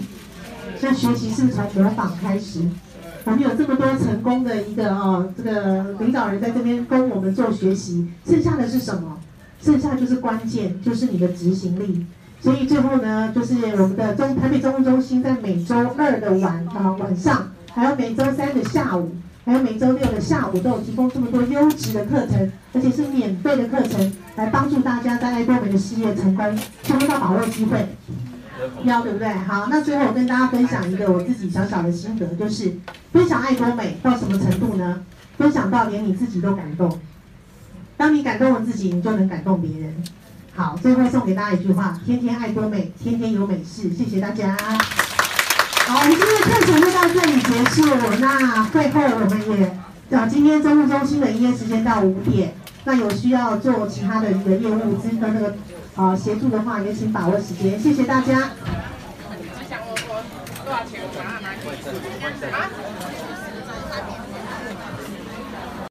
[0.79, 2.61] 那学习是从模仿开始？
[3.23, 9.17] 我们有这么多成功的一个哦，这个领导人在这边跟我们做学习，剩下的是什么？
[9.59, 12.05] 剩下就是关键，就是你的执行力。
[12.39, 27.87] 所以最后呢，就是我们的中台北综合中心在每周二的晚啊晚上，还有每周三的下午，还有每周六的下午，都有提供这么多优质的课程，而且是免费的课程，来帮助大家在爱多美的事业成功，千万要把握机会，
[28.83, 29.27] 要对不对？
[29.29, 32.73] 好，那最后我跟大家分享一个我自己小小的心得，就是
[33.11, 35.03] 分享爱多美到什么程度呢？
[35.37, 36.99] 分享到连你自己都感动，
[37.97, 39.95] 当你感动了自己，你就能感动别人。
[40.53, 43.89] 好，最后送给大家一句话：天天爱多美，天天有美事。
[43.91, 44.55] 谢谢大家。
[45.91, 47.83] 好，我们今天的课程就到这里结束。
[48.21, 52.55] 那会后我们也，啊，今天中务中心的营业时间到五点。
[52.85, 55.53] 那有需要做其他的一个业务资跟那个
[55.97, 57.77] 啊协助的话，也请把握时间。
[57.77, 58.51] 谢谢大家。
[59.27, 59.35] 我
[59.69, 60.23] 想问说，
[60.63, 61.01] 多少钱？
[62.53, 62.71] 啊